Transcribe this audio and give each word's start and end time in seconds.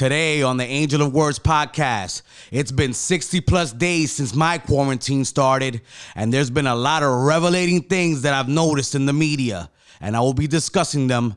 Today 0.00 0.40
on 0.42 0.56
the 0.56 0.64
Angel 0.64 1.02
of 1.02 1.12
Words 1.12 1.38
podcast, 1.38 2.22
it's 2.50 2.72
been 2.72 2.94
60 2.94 3.42
plus 3.42 3.70
days 3.70 4.10
since 4.10 4.34
my 4.34 4.56
quarantine 4.56 5.26
started, 5.26 5.82
and 6.14 6.32
there's 6.32 6.48
been 6.48 6.66
a 6.66 6.74
lot 6.74 7.02
of 7.02 7.10
revelating 7.10 7.82
things 7.82 8.22
that 8.22 8.32
I've 8.32 8.48
noticed 8.48 8.94
in 8.94 9.04
the 9.04 9.12
media, 9.12 9.68
and 10.00 10.16
I 10.16 10.20
will 10.20 10.32
be 10.32 10.46
discussing 10.46 11.08
them 11.08 11.36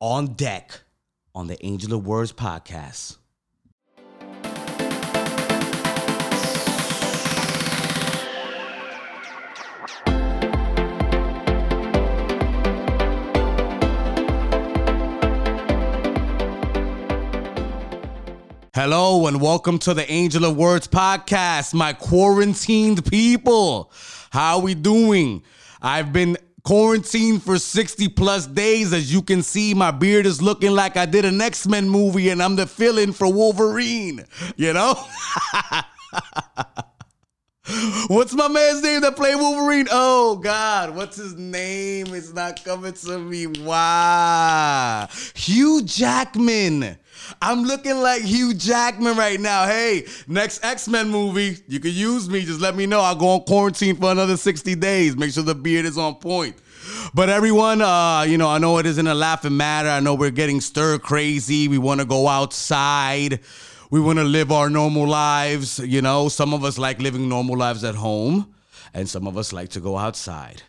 on 0.00 0.34
deck 0.34 0.80
on 1.36 1.46
the 1.46 1.64
Angel 1.64 1.92
of 1.94 2.04
Words 2.04 2.32
podcast. 2.32 3.16
Hello 18.82 19.26
and 19.26 19.42
welcome 19.42 19.78
to 19.80 19.92
the 19.92 20.10
Angel 20.10 20.42
of 20.46 20.56
Words 20.56 20.88
podcast, 20.88 21.74
my 21.74 21.92
quarantined 21.92 23.04
people. 23.04 23.92
How 24.30 24.56
are 24.56 24.62
we 24.62 24.74
doing? 24.74 25.42
I've 25.82 26.14
been 26.14 26.38
quarantined 26.62 27.42
for 27.42 27.58
60 27.58 28.08
plus 28.08 28.46
days. 28.46 28.94
As 28.94 29.12
you 29.12 29.20
can 29.20 29.42
see, 29.42 29.74
my 29.74 29.90
beard 29.90 30.24
is 30.24 30.40
looking 30.40 30.70
like 30.70 30.96
I 30.96 31.04
did 31.04 31.26
an 31.26 31.42
X-Men 31.42 31.90
movie 31.90 32.30
and 32.30 32.42
I'm 32.42 32.56
the 32.56 32.64
villain 32.64 33.12
for 33.12 33.30
Wolverine, 33.30 34.24
you 34.56 34.72
know? 34.72 34.94
What's 38.08 38.32
my 38.32 38.48
man's 38.48 38.82
name 38.82 39.02
that 39.02 39.14
played 39.14 39.36
Wolverine? 39.36 39.88
Oh 39.90 40.36
God, 40.36 40.96
what's 40.96 41.16
his 41.16 41.34
name? 41.34 42.14
It's 42.14 42.32
not 42.32 42.64
coming 42.64 42.94
to 42.94 43.18
me. 43.18 43.46
Wow. 43.46 45.06
Hugh 45.34 45.82
Jackman. 45.84 46.96
I'm 47.40 47.62
looking 47.62 48.00
like 48.00 48.22
Hugh 48.22 48.54
Jackman 48.54 49.16
right 49.16 49.40
now. 49.40 49.66
Hey, 49.66 50.06
next 50.26 50.64
X-Men 50.64 51.10
movie, 51.10 51.58
you 51.68 51.80
can 51.80 51.92
use 51.92 52.28
me. 52.28 52.42
Just 52.42 52.60
let 52.60 52.76
me 52.76 52.86
know. 52.86 53.00
I'll 53.00 53.14
go 53.14 53.28
on 53.28 53.40
quarantine 53.42 53.96
for 53.96 54.10
another 54.10 54.36
60 54.36 54.74
days. 54.76 55.16
Make 55.16 55.32
sure 55.32 55.42
the 55.42 55.54
beard 55.54 55.84
is 55.86 55.98
on 55.98 56.16
point. 56.16 56.56
But 57.14 57.28
everyone, 57.28 57.82
uh, 57.82 58.24
you 58.26 58.38
know, 58.38 58.48
I 58.48 58.58
know 58.58 58.78
it 58.78 58.86
isn't 58.86 59.06
a 59.06 59.14
laughing 59.14 59.56
matter. 59.56 59.88
I 59.88 60.00
know 60.00 60.14
we're 60.14 60.30
getting 60.30 60.60
stir 60.60 60.98
crazy. 60.98 61.68
We 61.68 61.78
want 61.78 62.00
to 62.00 62.06
go 62.06 62.28
outside 62.28 63.40
we 63.90 64.00
want 64.00 64.18
to 64.20 64.24
live 64.24 64.52
our 64.52 64.70
normal 64.70 65.06
lives. 65.06 65.80
You 65.80 66.00
know, 66.00 66.28
some 66.28 66.54
of 66.54 66.64
us 66.64 66.78
like 66.78 67.00
living 67.00 67.28
normal 67.28 67.56
lives 67.56 67.84
at 67.84 67.96
home, 67.96 68.54
and 68.94 69.08
some 69.08 69.26
of 69.26 69.36
us 69.36 69.52
like 69.52 69.70
to 69.70 69.80
go 69.80 69.98
outside. 69.98 70.62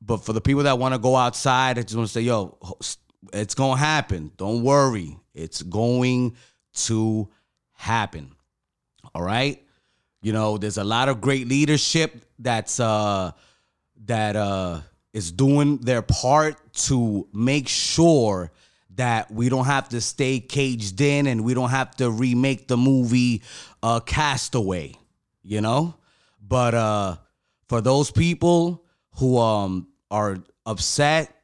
But 0.00 0.18
for 0.18 0.32
the 0.32 0.40
people 0.40 0.64
that 0.64 0.78
want 0.78 0.94
to 0.94 0.98
go 0.98 1.14
outside, 1.16 1.78
I 1.78 1.82
just 1.82 1.94
want 1.94 2.08
to 2.08 2.12
say, 2.12 2.22
yo, 2.22 2.58
it's 3.32 3.54
to 3.54 3.76
happen. 3.76 4.32
Don't 4.36 4.62
worry. 4.62 5.16
It's 5.34 5.62
going 5.62 6.36
to 6.74 7.28
happen. 7.72 8.32
All 9.14 9.22
right? 9.22 9.62
You 10.22 10.32
know, 10.32 10.56
there's 10.56 10.78
a 10.78 10.84
lot 10.84 11.08
of 11.08 11.20
great 11.20 11.48
leadership 11.48 12.24
that's 12.38 12.80
uh 12.80 13.32
that 14.06 14.36
uh 14.36 14.80
is 15.12 15.30
doing 15.30 15.78
their 15.78 16.02
part 16.02 16.56
to 16.72 17.28
make 17.32 17.68
sure 17.68 18.50
that 18.96 19.30
we 19.30 19.48
don't 19.48 19.66
have 19.66 19.88
to 19.88 20.00
stay 20.00 20.40
caged 20.40 21.00
in 21.00 21.26
and 21.26 21.44
we 21.44 21.54
don't 21.54 21.70
have 21.70 21.94
to 21.96 22.10
remake 22.10 22.68
the 22.68 22.76
movie 22.76 23.42
uh, 23.82 24.00
Castaway, 24.00 24.94
you 25.42 25.60
know? 25.60 25.94
But 26.40 26.74
uh, 26.74 27.16
for 27.68 27.80
those 27.80 28.10
people 28.10 28.84
who 29.16 29.38
um, 29.38 29.88
are 30.10 30.38
upset, 30.64 31.34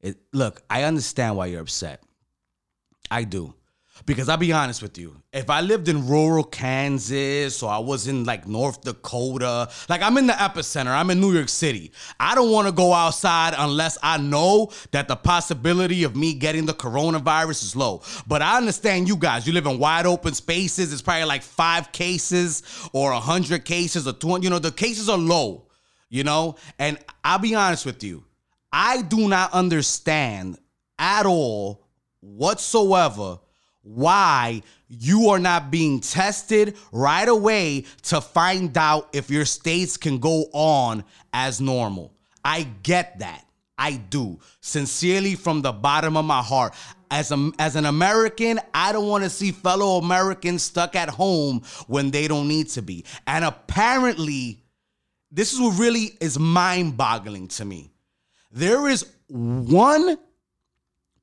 it, 0.00 0.18
look, 0.32 0.62
I 0.68 0.82
understand 0.82 1.36
why 1.36 1.46
you're 1.46 1.62
upset. 1.62 2.02
I 3.10 3.24
do. 3.24 3.54
Because 4.06 4.28
I'll 4.28 4.36
be 4.36 4.52
honest 4.52 4.82
with 4.82 4.98
you, 4.98 5.22
if 5.32 5.48
I 5.48 5.60
lived 5.60 5.88
in 5.88 6.08
rural 6.08 6.42
Kansas 6.42 7.62
or 7.62 7.70
I 7.70 7.78
was 7.78 8.08
in 8.08 8.24
like 8.24 8.44
North 8.46 8.82
Dakota, 8.82 9.70
like 9.88 10.02
I'm 10.02 10.18
in 10.18 10.26
the 10.26 10.32
epicenter, 10.32 10.88
I'm 10.88 11.10
in 11.10 11.20
New 11.20 11.32
York 11.32 11.48
City. 11.48 11.92
I 12.18 12.34
don't 12.34 12.50
want 12.50 12.66
to 12.66 12.72
go 12.72 12.92
outside 12.92 13.54
unless 13.56 13.96
I 14.02 14.18
know 14.18 14.72
that 14.90 15.06
the 15.06 15.14
possibility 15.14 16.02
of 16.02 16.16
me 16.16 16.34
getting 16.34 16.66
the 16.66 16.74
coronavirus 16.74 17.62
is 17.62 17.76
low. 17.76 18.02
But 18.26 18.42
I 18.42 18.56
understand 18.56 19.06
you 19.06 19.16
guys, 19.16 19.46
you 19.46 19.52
live 19.52 19.66
in 19.66 19.78
wide 19.78 20.06
open 20.06 20.34
spaces. 20.34 20.92
It's 20.92 21.00
probably 21.00 21.24
like 21.24 21.42
five 21.42 21.92
cases 21.92 22.64
or 22.92 23.12
a 23.12 23.20
hundred 23.20 23.64
cases 23.64 24.08
or 24.08 24.12
200, 24.12 24.42
you 24.42 24.50
know, 24.50 24.58
the 24.58 24.72
cases 24.72 25.08
are 25.08 25.16
low, 25.16 25.68
you 26.10 26.24
know? 26.24 26.56
And 26.80 26.98
I'll 27.22 27.38
be 27.38 27.54
honest 27.54 27.86
with 27.86 28.02
you, 28.02 28.24
I 28.72 29.02
do 29.02 29.28
not 29.28 29.52
understand 29.52 30.58
at 30.98 31.26
all 31.26 31.83
whatsoever 32.24 33.38
why 33.82 34.62
you 34.88 35.28
are 35.28 35.38
not 35.38 35.70
being 35.70 36.00
tested 36.00 36.76
right 36.90 37.28
away 37.28 37.84
to 38.02 38.20
find 38.20 38.76
out 38.76 39.08
if 39.12 39.30
your 39.30 39.44
states 39.44 39.96
can 39.96 40.18
go 40.18 40.46
on 40.52 41.04
as 41.32 41.60
normal. 41.60 42.12
I 42.44 42.62
get 42.82 43.18
that. 43.18 43.44
I 43.76 43.92
do. 43.96 44.38
Sincerely 44.60 45.34
from 45.34 45.62
the 45.62 45.72
bottom 45.72 46.16
of 46.16 46.24
my 46.24 46.42
heart. 46.42 46.74
As, 47.10 47.30
a, 47.30 47.50
as 47.58 47.76
an 47.76 47.84
American, 47.84 48.58
I 48.72 48.92
don't 48.92 49.06
want 49.06 49.24
to 49.24 49.30
see 49.30 49.52
fellow 49.52 49.98
Americans 49.98 50.62
stuck 50.62 50.96
at 50.96 51.08
home 51.08 51.62
when 51.86 52.10
they 52.10 52.26
don't 52.26 52.48
need 52.48 52.70
to 52.70 52.82
be. 52.82 53.04
And 53.26 53.44
apparently, 53.44 54.64
this 55.30 55.52
is 55.52 55.60
what 55.60 55.78
really 55.78 56.16
is 56.20 56.38
mind 56.38 56.96
boggling 56.96 57.48
to 57.48 57.64
me. 57.64 57.92
There 58.50 58.88
is 58.88 59.06
one 59.28 60.18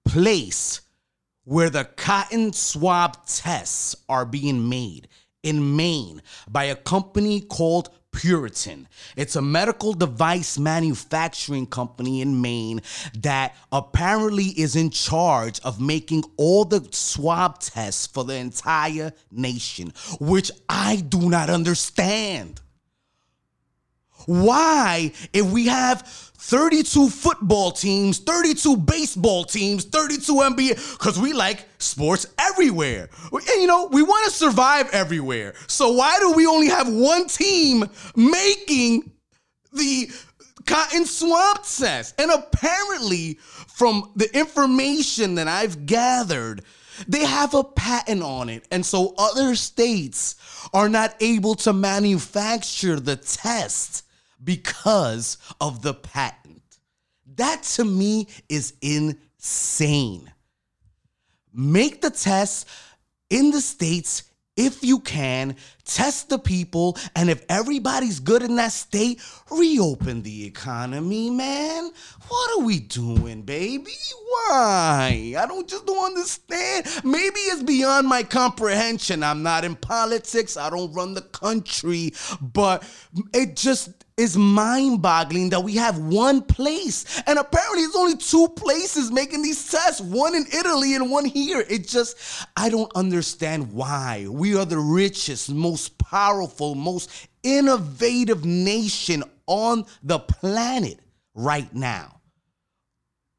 place 0.05 0.81
where 1.43 1.69
the 1.69 1.85
cotton 1.85 2.53
swab 2.53 3.25
tests 3.25 3.95
are 4.07 4.25
being 4.25 4.69
made 4.69 5.07
in 5.43 5.75
Maine 5.75 6.21
by 6.49 6.65
a 6.65 6.75
company 6.75 7.41
called 7.41 7.89
Puritan. 8.11 8.87
It's 9.15 9.35
a 9.35 9.41
medical 9.41 9.93
device 9.93 10.59
manufacturing 10.59 11.65
company 11.65 12.21
in 12.21 12.41
Maine 12.41 12.81
that 13.19 13.55
apparently 13.71 14.47
is 14.47 14.75
in 14.75 14.89
charge 14.89 15.59
of 15.61 15.79
making 15.79 16.25
all 16.37 16.65
the 16.65 16.87
swab 16.91 17.59
tests 17.59 18.05
for 18.07 18.23
the 18.23 18.35
entire 18.35 19.13
nation, 19.31 19.93
which 20.19 20.51
I 20.67 20.97
do 20.97 21.29
not 21.29 21.49
understand. 21.49 22.61
Why, 24.25 25.11
if 25.33 25.51
we 25.51 25.67
have 25.67 26.07
32 26.41 27.09
football 27.09 27.71
teams, 27.71 28.17
32 28.17 28.75
baseball 28.77 29.45
teams, 29.45 29.85
32 29.85 30.33
NBA, 30.33 30.97
because 30.97 31.19
we 31.19 31.33
like 31.33 31.65
sports 31.77 32.25
everywhere. 32.39 33.09
And 33.31 33.61
you 33.61 33.67
know, 33.67 33.87
we 33.91 34.01
want 34.01 34.25
to 34.25 34.31
survive 34.31 34.89
everywhere. 34.91 35.53
So 35.67 35.91
why 35.91 36.17
do 36.19 36.33
we 36.33 36.47
only 36.47 36.67
have 36.67 36.89
one 36.89 37.27
team 37.27 37.85
making 38.15 39.11
the 39.71 40.09
cotton 40.65 41.05
swab 41.05 41.57
test? 41.57 42.19
And 42.19 42.31
apparently, 42.31 43.35
from 43.67 44.11
the 44.15 44.35
information 44.35 45.35
that 45.35 45.47
I've 45.47 45.85
gathered, 45.85 46.63
they 47.07 47.23
have 47.23 47.53
a 47.53 47.63
patent 47.63 48.23
on 48.23 48.49
it. 48.49 48.67
And 48.71 48.83
so 48.83 49.13
other 49.17 49.53
states 49.55 50.35
are 50.73 50.89
not 50.89 51.15
able 51.21 51.53
to 51.55 51.71
manufacture 51.71 52.99
the 52.99 53.15
test 53.15 54.05
because 54.43 55.37
of 55.59 55.81
the 55.81 55.93
patent. 55.93 56.61
That 57.35 57.63
to 57.75 57.85
me 57.85 58.27
is 58.49 58.73
insane. 58.81 60.31
Make 61.53 62.01
the 62.01 62.09
test 62.09 62.67
in 63.29 63.51
the 63.51 63.61
States 63.61 64.23
if 64.57 64.83
you 64.83 64.99
can, 64.99 65.55
test 65.85 66.29
the 66.29 66.37
people, 66.37 66.97
and 67.15 67.29
if 67.29 67.43
everybody's 67.47 68.19
good 68.19 68.43
in 68.43 68.57
that 68.57 68.73
state, 68.73 69.21
reopen 69.49 70.21
the 70.21 70.45
economy, 70.45 71.29
man. 71.29 71.89
What 72.27 72.59
are 72.59 72.63
we 72.63 72.79
doing, 72.79 73.43
baby? 73.43 73.93
Why? 74.27 75.35
I 75.37 75.45
don't 75.47 75.69
just 75.69 75.85
don't 75.85 76.05
understand. 76.05 76.85
Maybe 77.03 77.39
it's 77.39 77.63
beyond 77.63 78.07
my 78.07 78.23
comprehension. 78.23 79.23
I'm 79.23 79.41
not 79.41 79.63
in 79.63 79.75
politics. 79.75 80.57
I 80.57 80.69
don't 80.69 80.93
run 80.93 81.13
the 81.13 81.21
country, 81.21 82.11
but 82.41 82.83
it 83.33 83.55
just 83.55 83.89
is 84.21 84.37
mind 84.37 85.01
boggling 85.01 85.49
that 85.49 85.63
we 85.63 85.75
have 85.75 85.97
one 85.97 86.43
place. 86.43 87.21
And 87.25 87.39
apparently, 87.39 87.81
there's 87.81 87.95
only 87.95 88.17
two 88.17 88.47
places 88.49 89.11
making 89.11 89.41
these 89.41 89.69
tests 89.69 89.99
one 89.99 90.35
in 90.35 90.45
Italy 90.53 90.93
and 90.93 91.09
one 91.09 91.25
here. 91.25 91.65
It 91.67 91.87
just, 91.87 92.17
I 92.55 92.69
don't 92.69 92.91
understand 92.95 93.73
why. 93.73 94.27
We 94.29 94.55
are 94.55 94.65
the 94.65 94.77
richest, 94.77 95.51
most 95.51 95.97
powerful, 95.97 96.75
most 96.75 97.09
innovative 97.41 98.45
nation 98.45 99.23
on 99.47 99.85
the 100.03 100.19
planet 100.19 100.99
right 101.33 101.73
now, 101.73 102.21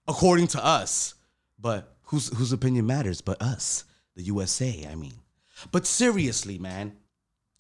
according 0.09 0.49
to 0.49 0.65
us. 0.65 1.15
But 1.61 1.95
whose, 2.03 2.37
whose 2.37 2.53
opinion 2.53 2.87
matters 2.87 3.21
but 3.21 3.41
us, 3.41 3.85
the 4.17 4.23
USA, 4.23 4.89
I 4.91 4.97
mean. 4.97 5.15
But 5.71 5.87
seriously, 5.87 6.59
man, 6.59 6.97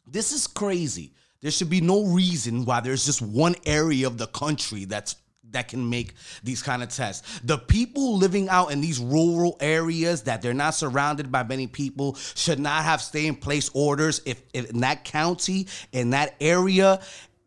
this 0.08 0.32
is 0.32 0.48
crazy. 0.48 1.12
There 1.42 1.50
should 1.50 1.70
be 1.70 1.80
no 1.80 2.04
reason 2.06 2.64
why 2.64 2.80
there's 2.80 3.04
just 3.04 3.20
one 3.20 3.56
area 3.66 4.06
of 4.06 4.16
the 4.16 4.28
country 4.28 4.84
that's 4.84 5.16
that 5.50 5.68
can 5.68 5.90
make 5.90 6.14
these 6.42 6.62
kind 6.62 6.82
of 6.82 6.88
tests. 6.88 7.40
The 7.40 7.58
people 7.58 8.16
living 8.16 8.48
out 8.48 8.72
in 8.72 8.80
these 8.80 8.98
rural 8.98 9.56
areas 9.60 10.22
that 10.22 10.40
they're 10.40 10.54
not 10.54 10.74
surrounded 10.74 11.30
by 11.30 11.42
many 11.42 11.66
people 11.66 12.14
should 12.34 12.58
not 12.58 12.84
have 12.84 13.02
stay 13.02 13.26
in 13.26 13.36
place 13.36 13.70
orders 13.74 14.22
if, 14.24 14.42
if 14.54 14.70
in 14.70 14.80
that 14.80 15.04
county, 15.04 15.66
in 15.92 16.10
that 16.10 16.34
area, 16.40 17.00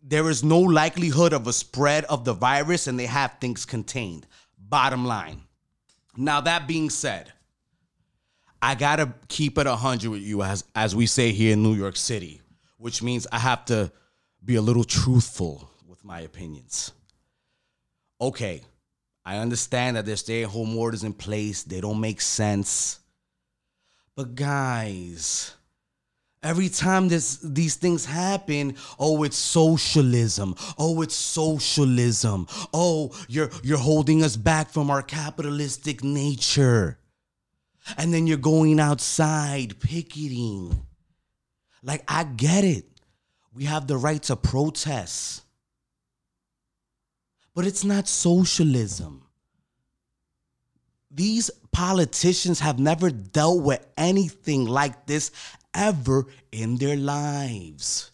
there 0.03 0.30
is 0.30 0.44
no 0.44 0.59
likelihood 0.59 1.33
of 1.33 1.47
a 1.47 1.53
spread 1.53 2.06
of 2.06 2.25
the 2.25 2.33
virus 2.33 2.86
and 2.86 3.00
they 3.00 3.07
have 3.07 3.38
things 3.42 3.65
contained. 3.65 4.27
Bottom 4.59 5.06
line. 5.06 5.42
Now 6.15 6.42
that 6.42 6.68
being 6.68 6.89
said, 6.89 7.31
I 8.62 8.75
gotta 8.75 9.13
keep 9.27 9.57
it 9.57 9.68
100 9.68 10.09
with 10.09 10.21
you 10.21 10.44
as 10.44 10.63
as 10.75 10.95
we 10.95 11.07
say 11.07 11.31
here 11.31 11.53
in 11.53 11.63
New 11.63 11.74
York 11.74 11.95
City, 11.95 12.42
which 12.86 13.02
means 13.02 13.26
I 13.32 13.40
have 13.40 13.66
to 13.66 13.92
be 14.44 14.56
a 14.56 14.62
little 14.62 14.84
truthful 14.84 15.70
with 15.88 16.04
my 16.04 16.20
opinions 16.22 16.92
okay, 18.20 18.62
I 19.26 19.38
understand 19.38 19.98
that 19.98 20.06
there's 20.06 20.20
stay 20.20 20.44
at 20.44 20.50
home 20.50 20.76
orders 20.78 21.04
in 21.04 21.14
place, 21.14 21.64
they 21.64 21.82
don't 21.82 22.00
make 22.00 22.22
sense. 22.22 23.00
But 24.16 24.36
guys, 24.36 25.54
every 26.42 26.70
time 26.70 27.10
this 27.10 27.38
these 27.38 27.76
things 27.76 28.06
happen, 28.06 28.76
oh, 28.98 29.24
it's 29.24 29.36
socialism. 29.36 30.56
Oh, 30.78 31.02
it's 31.02 31.16
socialism. 31.16 32.48
Oh, 32.74 33.12
you're 33.28 33.50
you're 33.64 33.78
holding 33.78 34.24
us 34.24 34.38
back 34.38 34.70
from 34.70 34.90
our 34.90 35.02
capitalistic 35.02 36.04
nature. 36.04 36.98
And 37.98 38.14
then 38.14 38.26
you're 38.26 38.38
going 38.38 38.80
outside 38.80 39.80
picketing. 39.80 40.85
Like 41.86 42.04
I 42.08 42.24
get 42.24 42.64
it. 42.64 42.86
We 43.54 43.66
have 43.66 43.88
the 43.88 43.96
right 43.96 44.22
to 44.24 44.36
protest. 44.36 45.44
But 47.54 47.66
it's 47.66 47.86
not 47.86 48.08
socialism. 48.08 49.22
These 51.12 51.50
politicians 51.72 52.60
have 52.60 52.80
never 52.80 53.12
dealt 53.12 53.64
with 53.64 53.86
anything 53.98 54.66
like 54.66 55.06
this 55.06 55.32
ever 55.74 56.26
in 56.52 56.78
their 56.78 56.98
lives. 56.98 58.12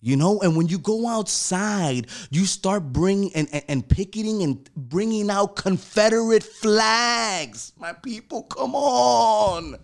You 0.00 0.16
know, 0.16 0.40
and 0.42 0.54
when 0.54 0.68
you 0.68 0.78
go 0.78 1.08
outside, 1.08 2.08
you 2.30 2.44
start 2.44 2.92
bringing 2.92 3.34
and, 3.34 3.48
and, 3.50 3.64
and, 3.68 3.88
picketing 3.88 4.42
and 4.42 4.68
bringing 4.76 5.30
out 5.30 5.56
Confederate 5.56 6.44
flags. 6.44 7.72
My 7.78 7.94
people, 7.94 8.42
come 8.42 8.74
on. 8.74 9.78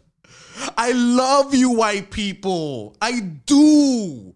I 0.77 0.93
love 0.93 1.55
you, 1.55 1.71
white 1.71 2.11
people. 2.11 2.97
I 3.01 3.21
do. 3.21 4.35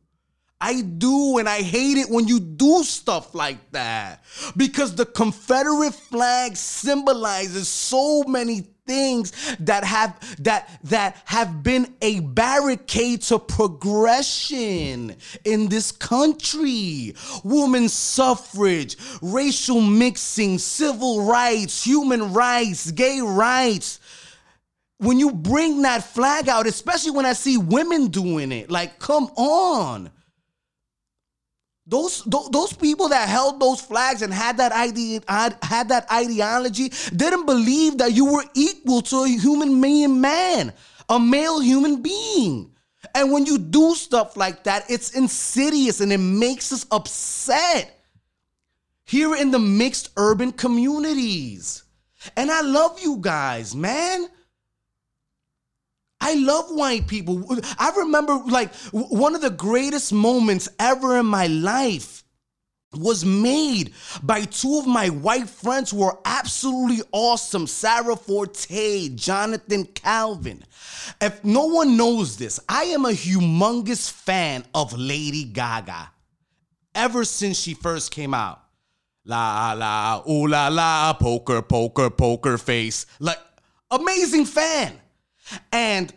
I 0.61 0.81
do, 0.81 1.39
and 1.39 1.49
I 1.49 1.61
hate 1.61 1.99
it 1.99 2.09
when 2.09 2.27
you 2.27 2.41
do 2.41 2.85
stuff 2.85 3.35
like 3.35 3.71
that 3.73 4.25
because 4.57 4.95
the 4.95 5.05
Confederate 5.05 5.93
flag 5.95 6.57
symbolizes 6.57 7.69
so 7.69 8.23
many 8.23 8.65
things 8.87 9.57
that 9.61 9.85
have 9.85 10.19
that 10.43 10.69
that 10.85 11.23
have 11.25 11.63
been 11.63 11.95
a 12.03 12.21
barricade 12.21 13.23
to 13.23 13.39
progression 13.39 15.17
in 15.45 15.69
this 15.69 15.91
country 15.91 17.15
woman 17.43 17.89
suffrage 17.89 18.97
racial 19.23 19.81
mixing 19.81 20.59
civil 20.59 21.25
rights 21.25 21.83
human 21.83 22.33
rights 22.35 22.91
gay 22.91 23.21
rights 23.23 24.01
when 25.05 25.19
you 25.19 25.31
bring 25.33 25.83
that 25.83 26.03
flag 26.03 26.49
out 26.49 26.67
especially 26.67 27.11
when 27.11 27.27
i 27.27 27.33
see 27.33 27.57
women 27.57 28.09
doing 28.09 28.53
it 28.53 28.71
like 28.71 28.99
come 28.99 29.25
on 29.37 30.11
those, 31.87 32.23
those 32.25 32.73
people 32.73 33.11
that 33.11 33.29
held 33.29 33.61
those 33.61 33.81
flags 33.81 34.23
and 34.23 34.33
had 34.33 34.57
that 34.57 34.73
idea 34.73 35.21
had 35.29 35.89
that 35.89 36.11
ideology 36.11 36.91
didn't 37.15 37.45
believe 37.45 37.99
that 37.99 38.13
you 38.13 38.25
were 38.25 38.45
equal 38.55 39.03
to 39.03 39.25
a 39.25 39.29
human 39.29 39.81
being 39.83 40.19
man, 40.21 40.73
a 41.11 41.21
male 41.21 41.61
human 41.61 42.01
being. 42.01 42.71
And 43.15 43.31
when 43.31 43.45
you 43.45 43.59
do 43.59 43.95
stuff 43.95 44.35
like 44.35 44.65
that, 44.65 44.85
it's 44.89 45.11
insidious 45.11 46.01
and 46.01 46.11
it 46.11 46.19
makes 46.19 46.73
us 46.73 46.87
upset 46.91 48.01
here 49.05 49.35
in 49.37 49.51
the 49.51 49.59
mixed 49.59 50.09
urban 50.17 50.53
communities. 50.53 51.85
And 52.35 52.51
I 52.51 52.63
love 52.63 52.99
you 53.03 53.19
guys, 53.21 53.77
man. 53.77 54.27
I 56.25 56.37
love 56.37 56.71
white 56.71 57.07
people. 57.07 57.47
I 57.79 57.93
remember 57.99 58.41
like 58.47 58.75
one 58.93 59.35
of 59.35 59.43
the 59.43 59.51
greatest 59.51 60.11
moments 60.11 60.71
ever 60.79 61.19
in 61.19 61.27
my 61.27 61.49
life 61.49 62.25
was 62.95 63.27
made 63.27 63.93
by 64.23 64.43
two 64.43 64.79
of 64.79 64.87
my 64.87 65.11
white 65.11 65.51
friends 65.51 65.91
who 65.91 66.03
are 66.03 66.19
absolutely 66.25 67.05
awesome 67.13 67.67
Sarah 67.67 68.17
Forte, 68.17 69.11
Jonathan 69.11 69.85
Calvin. 69.85 70.65
If 71.21 71.45
no 71.45 71.67
one 71.67 71.99
knows 71.99 72.39
this, 72.39 72.59
I 72.71 72.85
am 72.85 73.05
a 73.05 73.11
humongous 73.11 74.11
fan 74.11 74.65
of 74.75 74.97
Lady 74.97 75.45
Gaga 75.45 76.11
ever 76.95 77.27
since 77.27 77.59
she 77.61 77.75
first 77.75 78.13
came 78.13 78.33
out. 78.33 78.63
La 79.27 79.75
la, 79.75 80.23
ooh 80.27 80.47
la 80.47 80.69
la, 80.69 81.13
poker, 81.13 81.61
poker, 81.61 82.09
poker 82.09 82.57
face. 82.57 83.05
Like, 83.21 83.41
amazing 83.91 84.47
fan. 84.47 85.01
And 85.73 86.13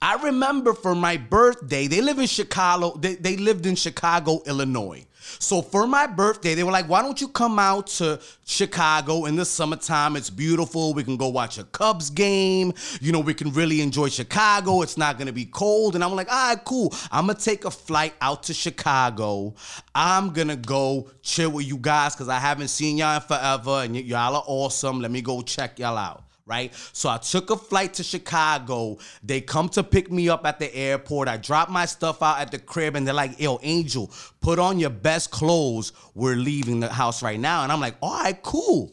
I 0.00 0.14
remember 0.14 0.74
for 0.74 0.94
my 0.94 1.16
birthday, 1.16 1.88
they 1.88 2.00
live 2.00 2.20
in 2.20 2.26
Chicago, 2.28 2.96
they, 2.96 3.16
they 3.16 3.36
lived 3.36 3.66
in 3.66 3.74
Chicago, 3.74 4.42
Illinois. 4.46 5.04
So 5.40 5.60
for 5.60 5.86
my 5.86 6.06
birthday, 6.06 6.54
they 6.54 6.62
were 6.62 6.70
like, 6.70 6.88
why 6.88 7.02
don't 7.02 7.20
you 7.20 7.28
come 7.28 7.58
out 7.58 7.88
to 7.98 8.20
Chicago 8.46 9.24
in 9.24 9.34
the 9.34 9.44
summertime? 9.44 10.16
It's 10.16 10.30
beautiful. 10.30 10.94
We 10.94 11.02
can 11.04 11.16
go 11.16 11.28
watch 11.28 11.58
a 11.58 11.64
Cubs 11.64 12.10
game. 12.10 12.72
You 13.00 13.10
know, 13.10 13.20
we 13.20 13.34
can 13.34 13.52
really 13.52 13.80
enjoy 13.80 14.08
Chicago. 14.08 14.82
It's 14.82 14.96
not 14.96 15.18
going 15.18 15.26
to 15.26 15.32
be 15.32 15.44
cold. 15.44 15.96
And 15.96 16.04
I'm 16.04 16.14
like, 16.14 16.30
all 16.30 16.54
right, 16.54 16.64
cool. 16.64 16.94
I'm 17.10 17.26
going 17.26 17.36
to 17.36 17.44
take 17.44 17.64
a 17.64 17.70
flight 17.70 18.14
out 18.20 18.44
to 18.44 18.54
Chicago. 18.54 19.54
I'm 19.94 20.32
going 20.32 20.48
to 20.48 20.56
go 20.56 21.10
chill 21.22 21.50
with 21.50 21.66
you 21.66 21.76
guys 21.76 22.14
because 22.14 22.28
I 22.28 22.38
haven't 22.38 22.68
seen 22.68 22.98
y'all 22.98 23.16
in 23.16 23.22
forever 23.22 23.82
and 23.82 23.94
y- 23.94 24.00
y'all 24.00 24.36
are 24.36 24.44
awesome. 24.46 25.00
Let 25.00 25.10
me 25.10 25.22
go 25.22 25.42
check 25.42 25.78
y'all 25.78 25.98
out 25.98 26.27
right? 26.48 26.74
So 26.92 27.08
I 27.08 27.18
took 27.18 27.50
a 27.50 27.56
flight 27.56 27.94
to 27.94 28.02
Chicago. 28.02 28.98
They 29.22 29.40
come 29.40 29.68
to 29.70 29.84
pick 29.84 30.10
me 30.10 30.28
up 30.28 30.46
at 30.46 30.58
the 30.58 30.74
airport. 30.74 31.28
I 31.28 31.36
drop 31.36 31.68
my 31.68 31.84
stuff 31.84 32.22
out 32.22 32.40
at 32.40 32.50
the 32.50 32.58
crib 32.58 32.96
and 32.96 33.06
they're 33.06 33.14
like, 33.14 33.38
yo, 33.38 33.58
Angel, 33.62 34.10
put 34.40 34.58
on 34.58 34.78
your 34.78 34.90
best 34.90 35.30
clothes. 35.30 35.92
We're 36.14 36.36
leaving 36.36 36.80
the 36.80 36.88
house 36.88 37.22
right 37.22 37.38
now. 37.38 37.62
And 37.62 37.70
I'm 37.70 37.80
like, 37.80 37.96
all 38.02 38.22
right, 38.22 38.42
cool. 38.42 38.92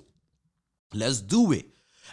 Let's 0.94 1.22
do 1.22 1.54
it. 1.54 1.66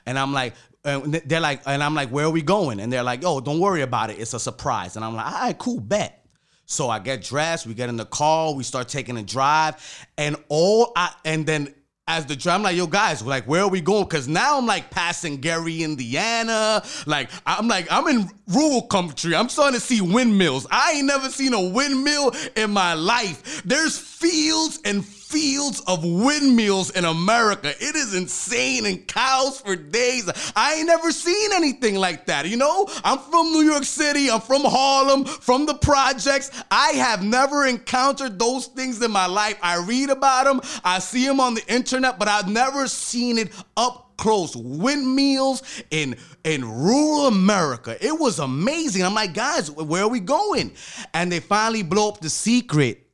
And 0.07 0.19
I'm 0.19 0.33
like, 0.33 0.55
and 0.85 1.15
they're 1.15 1.41
like, 1.41 1.63
and 1.67 1.83
I'm 1.83 1.95
like, 1.95 2.09
where 2.09 2.27
are 2.27 2.31
we 2.31 2.43
going? 2.43 2.81
And 2.81 2.93
they're 2.93 3.03
like, 3.03 3.23
oh, 3.25 3.41
don't 3.41 3.61
worry 3.61 3.83
about 3.83 4.11
it. 4.11 4.19
It's 4.19 4.35
a 4.35 4.41
surprise. 4.41 4.97
And 4.97 5.05
I'm 5.05 5.15
like, 5.15 5.27
all 5.27 5.33
right, 5.33 5.59
cool, 5.59 5.81
bet. 5.81 6.25
So 6.67 6.89
I 6.89 7.01
get 7.01 7.23
dressed, 7.23 7.67
we 7.67 7.75
get 7.75 7.89
in 7.89 7.97
the 7.97 8.07
car, 8.07 8.55
we 8.55 8.65
start 8.65 8.89
taking 8.89 9.19
a 9.19 9.23
drive, 9.23 10.07
and 10.17 10.37
all 10.49 10.93
I 10.97 11.13
and 11.25 11.45
then 11.45 11.75
as 12.09 12.27
the 12.27 12.35
driver, 12.35 12.57
I'm 12.57 12.63
like, 12.65 12.77
yo, 12.77 12.87
guys, 12.89 13.23
like, 13.23 13.45
where 13.45 13.63
are 13.63 13.69
we 13.69 13.81
going? 13.81 14.05
Because 14.05 14.27
now 14.27 14.59
I'm 14.59 14.67
like 14.67 14.91
passing 14.91 15.37
Gary, 15.37 15.85
Indiana. 15.85 16.83
Like, 17.07 17.31
I'm 17.47 17.69
like, 17.69 17.87
I'm 17.93 18.09
in 18.09 18.29
rural 18.49 18.83
country. 18.83 19.37
I'm 19.37 19.49
starting 19.49 19.79
to 19.79 19.85
see 19.85 20.01
windmills. 20.01 20.67
I 20.71 20.95
ain't 20.97 21.07
never 21.07 21.31
seen 21.31 21.55
a 21.55 21.61
windmill 21.61 22.33
in 22.57 22.73
my 22.73 22.95
life. 22.95 23.63
There's 23.65 23.97
fields 23.97 24.81
and 24.85 25.05
fields 25.33 25.81
of 25.87 26.05
windmills 26.05 26.91
in 26.91 27.07
America. 27.07 27.71
It 27.71 27.97
is 27.97 28.15
insane 28.15 28.85
and 28.85 29.07
cows 29.09 29.61
for 29.61 29.75
days. 29.75 30.31
I 30.55 30.75
ain't 30.75 30.87
never 30.87 31.11
seen 31.11 31.53
anything 31.55 31.95
like 31.95 32.27
that. 32.27 32.47
You 32.47 32.59
know, 32.59 32.87
I'm 33.03 33.19
from 33.19 33.51
New 33.53 33.63
York 33.63 33.85
City, 33.85 34.31
I'm 34.31 34.43
from 34.43 34.63
Harlem, 34.65 35.25
from 35.25 35.65
the 35.65 35.75
projects. 35.75 36.51
I 36.71 36.91
have 36.91 37.25
never 37.25 37.67
encountered 37.67 38.39
those 38.39 38.67
things 38.67 39.03
in 39.03 39.11
my 39.11 39.27
life. 39.27 39.59
I 39.63 39.79
read 39.79 40.11
about 40.11 40.45
them, 40.45 40.61
I 40.85 40.99
see 40.99 41.27
them 41.27 41.41
on 41.41 41.55
the 41.55 41.67
internet, 41.73 42.19
but 42.19 42.29
I've 42.29 42.49
never 42.49 42.87
seen 42.87 43.39
it 43.39 43.53
up 43.77 44.13
close. 44.19 44.55
Windmills 44.55 45.63
in 45.91 46.17
in 46.45 46.65
rural 46.65 47.27
America. 47.27 47.97
It 48.05 48.19
was 48.19 48.39
amazing. 48.39 49.03
I'm 49.03 49.15
like, 49.15 49.33
guys, 49.33 49.71
where 49.71 50.05
are 50.05 50.09
we 50.09 50.21
going? 50.21 50.73
And 51.15 51.33
they 51.33 51.41
finally 51.41 51.83
blow 51.83 52.11
up 52.11 52.21
the 52.21 52.29
secret 52.29 53.09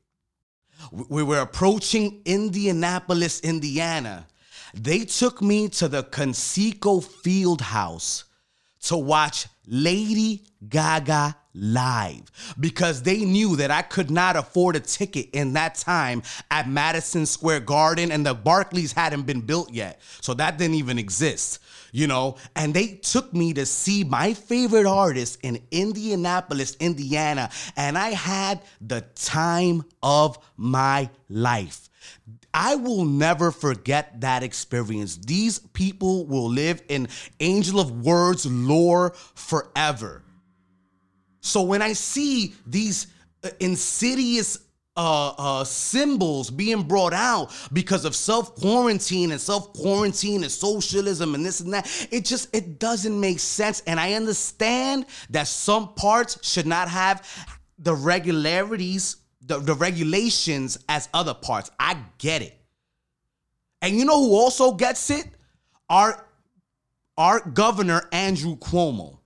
we 0.92 1.22
were 1.22 1.40
approaching 1.40 2.22
Indianapolis, 2.24 3.40
Indiana. 3.40 4.26
They 4.74 5.04
took 5.04 5.40
me 5.42 5.68
to 5.70 5.88
the 5.88 6.02
Conseco 6.02 7.02
Field 7.02 7.60
House 7.60 8.24
to 8.82 8.96
watch 8.96 9.46
Lady 9.66 10.44
Gaga 10.68 11.36
live 11.54 12.30
because 12.58 13.02
they 13.02 13.24
knew 13.24 13.56
that 13.56 13.70
I 13.70 13.82
could 13.82 14.10
not 14.10 14.36
afford 14.36 14.76
a 14.76 14.80
ticket 14.80 15.30
in 15.32 15.54
that 15.54 15.74
time 15.74 16.22
at 16.50 16.68
Madison 16.68 17.26
Square 17.26 17.60
Garden 17.60 18.12
and 18.12 18.24
the 18.24 18.34
Barclays 18.34 18.92
hadn't 18.92 19.22
been 19.22 19.40
built 19.40 19.72
yet. 19.72 20.00
So 20.20 20.34
that 20.34 20.58
didn't 20.58 20.76
even 20.76 20.98
exist 20.98 21.60
you 21.92 22.06
know, 22.06 22.36
and 22.56 22.74
they 22.74 22.88
took 22.88 23.32
me 23.32 23.54
to 23.54 23.66
see 23.66 24.04
my 24.04 24.34
favorite 24.34 24.86
artist 24.86 25.38
in 25.42 25.60
Indianapolis, 25.70 26.76
Indiana, 26.80 27.50
and 27.76 27.96
I 27.96 28.10
had 28.10 28.62
the 28.80 29.02
time 29.14 29.84
of 30.02 30.38
my 30.56 31.10
life. 31.28 31.88
I 32.52 32.76
will 32.76 33.04
never 33.04 33.50
forget 33.50 34.20
that 34.20 34.42
experience. 34.42 35.16
These 35.16 35.58
people 35.58 36.26
will 36.26 36.48
live 36.48 36.82
in 36.88 37.08
Angel 37.40 37.78
of 37.78 38.04
Words 38.04 38.46
lore 38.46 39.12
forever. 39.34 40.22
So 41.40 41.62
when 41.62 41.82
I 41.82 41.92
see 41.92 42.54
these 42.66 43.06
uh, 43.44 43.50
insidious 43.60 44.58
uh, 44.98 45.28
uh, 45.38 45.64
symbols 45.64 46.50
being 46.50 46.82
brought 46.82 47.14
out 47.14 47.52
because 47.72 48.04
of 48.04 48.16
self 48.16 48.56
quarantine 48.56 49.30
and 49.30 49.40
self 49.40 49.72
quarantine 49.72 50.42
and 50.42 50.50
socialism 50.50 51.36
and 51.36 51.46
this 51.46 51.60
and 51.60 51.72
that. 51.72 52.08
It 52.10 52.24
just 52.24 52.54
it 52.54 52.80
doesn't 52.80 53.18
make 53.18 53.38
sense. 53.38 53.80
And 53.86 54.00
I 54.00 54.14
understand 54.14 55.06
that 55.30 55.46
some 55.46 55.94
parts 55.94 56.38
should 56.46 56.66
not 56.66 56.88
have 56.88 57.26
the 57.78 57.94
regularities, 57.94 59.16
the, 59.40 59.60
the 59.60 59.74
regulations 59.74 60.78
as 60.88 61.08
other 61.14 61.34
parts. 61.34 61.70
I 61.78 61.96
get 62.18 62.42
it. 62.42 62.58
And 63.80 63.96
you 63.96 64.04
know 64.04 64.20
who 64.20 64.34
also 64.34 64.72
gets 64.72 65.10
it? 65.10 65.26
Our 65.88 66.26
our 67.16 67.40
governor 67.40 68.08
Andrew 68.10 68.56
Cuomo. 68.56 69.18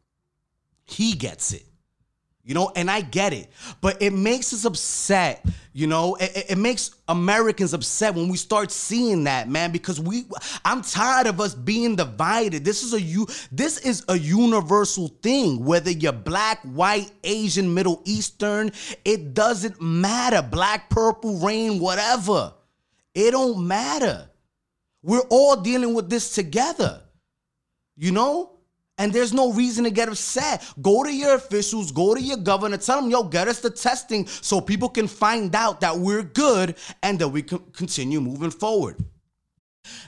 He 0.84 1.14
gets 1.14 1.54
it. 1.54 1.64
You 2.44 2.54
know, 2.54 2.72
and 2.74 2.90
I 2.90 3.02
get 3.02 3.32
it, 3.32 3.52
but 3.80 4.02
it 4.02 4.12
makes 4.12 4.52
us 4.52 4.64
upset. 4.64 5.46
You 5.72 5.86
know, 5.86 6.16
it, 6.16 6.46
it, 6.50 6.58
makes 6.58 6.90
Americans 7.06 7.72
upset 7.72 8.16
when 8.16 8.28
we 8.28 8.36
start 8.36 8.72
seeing 8.72 9.24
that, 9.24 9.48
man. 9.48 9.70
Because 9.70 10.00
we, 10.00 10.24
I'm 10.64 10.82
tired 10.82 11.28
of 11.28 11.40
us 11.40 11.54
being 11.54 11.94
divided. 11.94 12.64
This 12.64 12.82
is 12.82 12.94
a 12.94 13.00
you. 13.00 13.28
This 13.52 13.78
is 13.78 14.04
a 14.08 14.18
universal 14.18 15.06
thing. 15.22 15.64
Whether 15.64 15.92
you're 15.92 16.12
black, 16.12 16.60
white, 16.62 17.12
Asian, 17.22 17.72
Middle 17.72 18.02
Eastern, 18.04 18.72
it 19.04 19.34
doesn't 19.34 19.80
matter. 19.80 20.42
Black, 20.42 20.90
purple, 20.90 21.38
rain, 21.38 21.78
whatever. 21.78 22.54
It 23.14 23.30
don't 23.30 23.68
matter. 23.68 24.28
We're 25.00 25.20
all 25.30 25.60
dealing 25.60 25.94
with 25.94 26.10
this 26.10 26.34
together. 26.34 27.02
You 27.96 28.10
know, 28.10 28.51
and 29.02 29.12
there's 29.12 29.32
no 29.32 29.52
reason 29.52 29.82
to 29.82 29.90
get 29.90 30.08
upset. 30.08 30.64
Go 30.80 31.02
to 31.02 31.12
your 31.12 31.34
officials, 31.34 31.90
go 31.90 32.14
to 32.14 32.22
your 32.22 32.36
governor, 32.36 32.76
tell 32.76 33.00
them, 33.00 33.10
yo, 33.10 33.24
get 33.24 33.48
us 33.48 33.58
the 33.58 33.68
testing 33.68 34.28
so 34.28 34.60
people 34.60 34.88
can 34.88 35.08
find 35.08 35.52
out 35.56 35.80
that 35.80 35.98
we're 35.98 36.22
good 36.22 36.76
and 37.02 37.18
that 37.18 37.26
we 37.26 37.42
can 37.42 37.58
continue 37.72 38.20
moving 38.20 38.52
forward. 38.52 39.04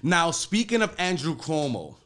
Now, 0.04 0.30
speaking 0.30 0.80
of 0.80 0.94
Andrew 0.96 1.34
Cuomo, 1.34 1.96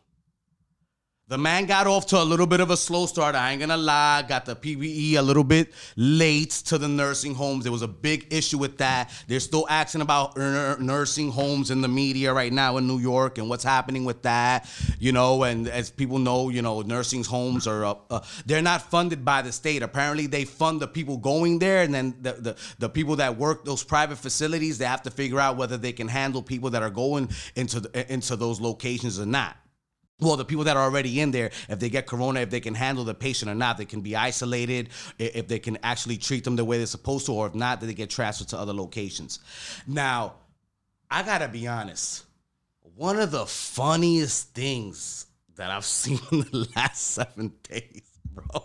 the 1.29 1.37
man 1.37 1.67
got 1.67 1.87
off 1.87 2.07
to 2.07 2.21
a 2.21 2.25
little 2.25 2.47
bit 2.47 2.61
of 2.61 2.71
a 2.71 2.77
slow 2.77 3.05
start. 3.05 3.35
I 3.35 3.53
ain't 3.53 3.61
gonna 3.61 3.77
lie. 3.77 4.23
Got 4.27 4.47
the 4.47 4.57
PPE 4.57 5.17
a 5.17 5.23
little 5.23 5.45
bit 5.45 5.75
late 5.95 6.51
to 6.67 6.79
the 6.79 6.89
nursing 6.89 7.35
homes. 7.35 7.65
There 7.65 7.73
was 7.73 7.83
a 7.83 7.89
big 7.89 8.33
issue 8.33 8.57
with 8.57 8.79
that. 8.79 9.11
They're 9.27 9.39
still 9.39 9.67
asking 9.69 10.01
about 10.01 10.39
nursing 10.39 11.31
homes 11.31 11.71
in 11.71 11.83
the 11.83 11.89
media 11.89 12.33
right 12.33 12.53
now 12.53 12.79
in 12.79 12.87
New 12.87 12.99
York 12.99 13.37
and 13.37 13.49
what's 13.51 13.63
happening 13.63 14.07
with 14.07 14.23
that. 14.23 14.71
You 14.99 15.13
know, 15.13 15.43
and 15.43 15.69
as 15.69 15.91
people 15.91 16.19
know, 16.19 16.49
you 16.49 16.63
know, 16.63 16.81
nursing 16.81 17.25
homes 17.25 17.67
are 17.67 17.85
uh, 17.85 17.95
uh, 18.09 18.21
they're 18.47 18.63
not 18.63 18.81
funded 18.81 19.23
by 19.23 19.43
the 19.43 19.53
state. 19.53 19.83
Apparently, 19.83 20.27
they 20.27 20.47
fund 20.47 20.81
the 20.81 20.89
people 20.89 21.19
going 21.19 21.59
there, 21.59 21.83
and 21.83 21.93
then 21.93 22.17
the, 22.23 22.33
the 22.33 22.57
the 22.79 22.89
people 22.89 23.17
that 23.17 23.37
work 23.37 23.67
those 23.67 23.85
private 23.85 24.17
facilities, 24.17 24.79
they 24.79 24.87
have 24.87 25.03
to 25.03 25.11
figure 25.11 25.41
out 25.41 25.59
whether 25.59 25.77
they 25.77 25.93
can 25.93 26.09
handle 26.09 26.43
people 26.43 26.71
that 26.71 26.83
are 26.83 26.91
going 26.91 27.29
into 27.55 27.81
the, 27.81 28.13
into 28.13 28.35
those 28.35 28.63
locations 28.63 29.21
or 29.21 29.27
not 29.27 29.59
well, 30.21 30.37
the 30.37 30.45
people 30.45 30.65
that 30.65 30.77
are 30.77 30.83
already 30.83 31.21
in 31.21 31.31
there, 31.31 31.51
if 31.69 31.79
they 31.79 31.89
get 31.89 32.07
corona, 32.07 32.41
if 32.41 32.51
they 32.51 32.61
can 32.61 32.75
handle 32.75 33.05
the 33.05 33.15
patient 33.15 33.51
or 33.51 33.55
not, 33.55 33.79
they 33.79 33.85
can 33.85 34.01
be 34.01 34.17
isolated, 34.17 34.89
if 35.19 35.47
they 35.47 35.61
can 35.61 35.79
actually 35.83 36.17
treat 36.17 36.43
them 36.45 36.57
the 36.57 36.65
way 36.65 36.79
they're 36.79 36.87
supposed 36.87 37.27
to, 37.27 37.33
or 37.33 37.47
if 37.47 37.55
not, 37.55 37.81
they 37.81 37.95
get 37.95 38.11
transferred 38.11 38.49
to 38.49 38.59
other 38.59 38.73
locations. 38.73 39.39
Now, 39.87 40.35
I 41.11 41.23
gotta 41.23 41.49
be 41.49 41.69
honest, 41.69 42.25
one 42.97 43.19
of 43.21 43.31
the 43.31 43.47
funniest 43.47 44.55
things 44.55 45.27
that 45.55 45.71
I've 45.71 45.85
seen 45.85 46.19
in 46.33 46.41
the 46.41 46.69
last 46.75 47.01
seven 47.01 47.53
days, 47.63 48.03
bro. 48.33 48.65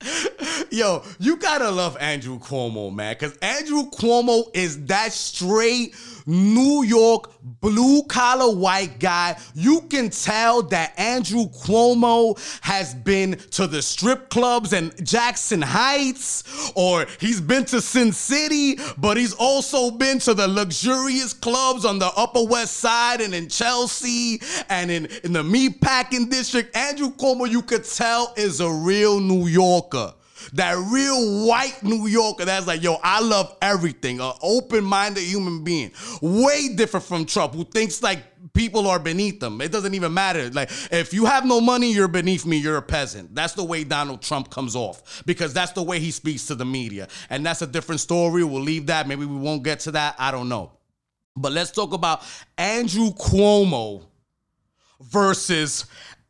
Yo, 0.70 1.02
you 1.18 1.36
gotta 1.36 1.70
love 1.70 1.96
Andrew 2.00 2.38
Cuomo, 2.38 2.94
man, 2.94 3.14
because 3.14 3.36
Andrew 3.38 3.90
Cuomo 3.90 4.48
is 4.54 4.86
that 4.86 5.12
straight 5.12 5.94
New 6.28 6.82
York 6.82 7.32
blue 7.42 8.02
collar 8.02 8.54
white 8.54 9.00
guy. 9.00 9.34
You 9.54 9.80
can 9.88 10.10
tell 10.10 10.62
that 10.64 10.92
Andrew 10.98 11.46
Cuomo 11.46 12.38
has 12.60 12.94
been 12.94 13.38
to 13.52 13.66
the 13.66 13.80
strip 13.80 14.28
clubs 14.28 14.74
in 14.74 14.92
Jackson 15.02 15.62
Heights, 15.62 16.70
or 16.74 17.06
he's 17.18 17.40
been 17.40 17.64
to 17.66 17.80
Sin 17.80 18.12
City, 18.12 18.78
but 18.98 19.16
he's 19.16 19.32
also 19.32 19.90
been 19.90 20.18
to 20.20 20.34
the 20.34 20.46
luxurious 20.46 21.32
clubs 21.32 21.86
on 21.86 21.98
the 21.98 22.10
Upper 22.14 22.44
West 22.44 22.76
Side 22.76 23.22
and 23.22 23.34
in 23.34 23.48
Chelsea 23.48 24.42
and 24.68 24.90
in, 24.90 25.06
in 25.24 25.32
the 25.32 25.42
meatpacking 25.42 26.28
district. 26.28 26.76
Andrew 26.76 27.10
Cuomo, 27.10 27.48
you 27.48 27.62
could 27.62 27.84
tell, 27.84 28.34
is 28.36 28.60
a 28.60 28.70
real 28.70 29.18
New 29.18 29.46
Yorker 29.46 30.12
that 30.54 30.76
real 30.90 31.46
white 31.46 31.82
New 31.82 32.06
Yorker 32.06 32.44
that's 32.44 32.66
like, 32.66 32.82
yo, 32.82 32.96
I 33.02 33.20
love 33.20 33.56
everything, 33.62 34.20
an 34.20 34.32
open 34.42 34.84
minded 34.84 35.22
human 35.22 35.64
being. 35.64 35.92
Way 36.22 36.74
different 36.74 37.06
from 37.06 37.26
Trump, 37.26 37.54
who 37.54 37.64
thinks 37.64 38.02
like 38.02 38.20
people 38.54 38.88
are 38.88 38.98
beneath 38.98 39.40
them. 39.40 39.60
It 39.60 39.72
doesn't 39.72 39.94
even 39.94 40.12
matter. 40.12 40.50
Like, 40.50 40.70
if 40.90 41.12
you 41.12 41.26
have 41.26 41.44
no 41.44 41.60
money, 41.60 41.92
you're 41.92 42.08
beneath 42.08 42.44
me, 42.44 42.56
you're 42.56 42.76
a 42.76 42.82
peasant. 42.82 43.34
That's 43.34 43.52
the 43.54 43.64
way 43.64 43.84
Donald 43.84 44.22
Trump 44.22 44.50
comes 44.50 44.74
off 44.74 45.22
because 45.26 45.54
that's 45.54 45.72
the 45.72 45.82
way 45.82 46.00
he 46.00 46.10
speaks 46.10 46.46
to 46.46 46.54
the 46.54 46.64
media. 46.64 47.08
And 47.30 47.44
that's 47.46 47.62
a 47.62 47.66
different 47.66 48.00
story. 48.00 48.44
We'll 48.44 48.62
leave 48.62 48.86
that. 48.86 49.06
Maybe 49.06 49.26
we 49.26 49.36
won't 49.36 49.62
get 49.62 49.80
to 49.80 49.92
that. 49.92 50.16
I 50.18 50.30
don't 50.30 50.48
know. 50.48 50.72
But 51.36 51.52
let's 51.52 51.70
talk 51.70 51.92
about 51.92 52.22
Andrew 52.56 53.10
Cuomo 53.10 54.04
versus 55.00 55.86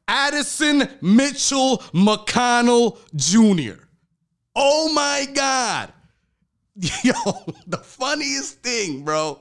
Addison 0.06 0.88
Mitchell 1.00 1.78
McConnell 1.94 2.98
Jr. 3.16 3.82
Oh 4.60 4.92
my 4.92 5.24
God. 5.32 5.92
Yo, 7.04 7.12
the 7.68 7.78
funniest 7.78 8.60
thing, 8.60 9.04
bro. 9.04 9.40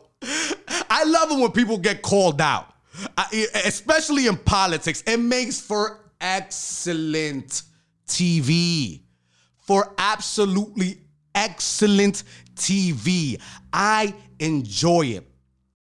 I 0.90 1.04
love 1.06 1.32
it 1.32 1.42
when 1.42 1.52
people 1.52 1.80
get 1.80 2.04
called 2.04 2.40
out, 2.40 2.72
I, 3.18 3.48
especially 3.66 4.28
in 4.28 4.38
politics. 4.38 5.04
It 5.08 5.18
makes 5.18 5.60
for 5.60 6.12
excellent 6.22 7.64
TV, 8.08 9.02
for 9.58 9.92
absolutely 9.98 11.00
excellent 11.34 12.24
TV. 12.54 13.42
I 13.74 14.14
enjoy 14.40 15.08
it. 15.08 15.28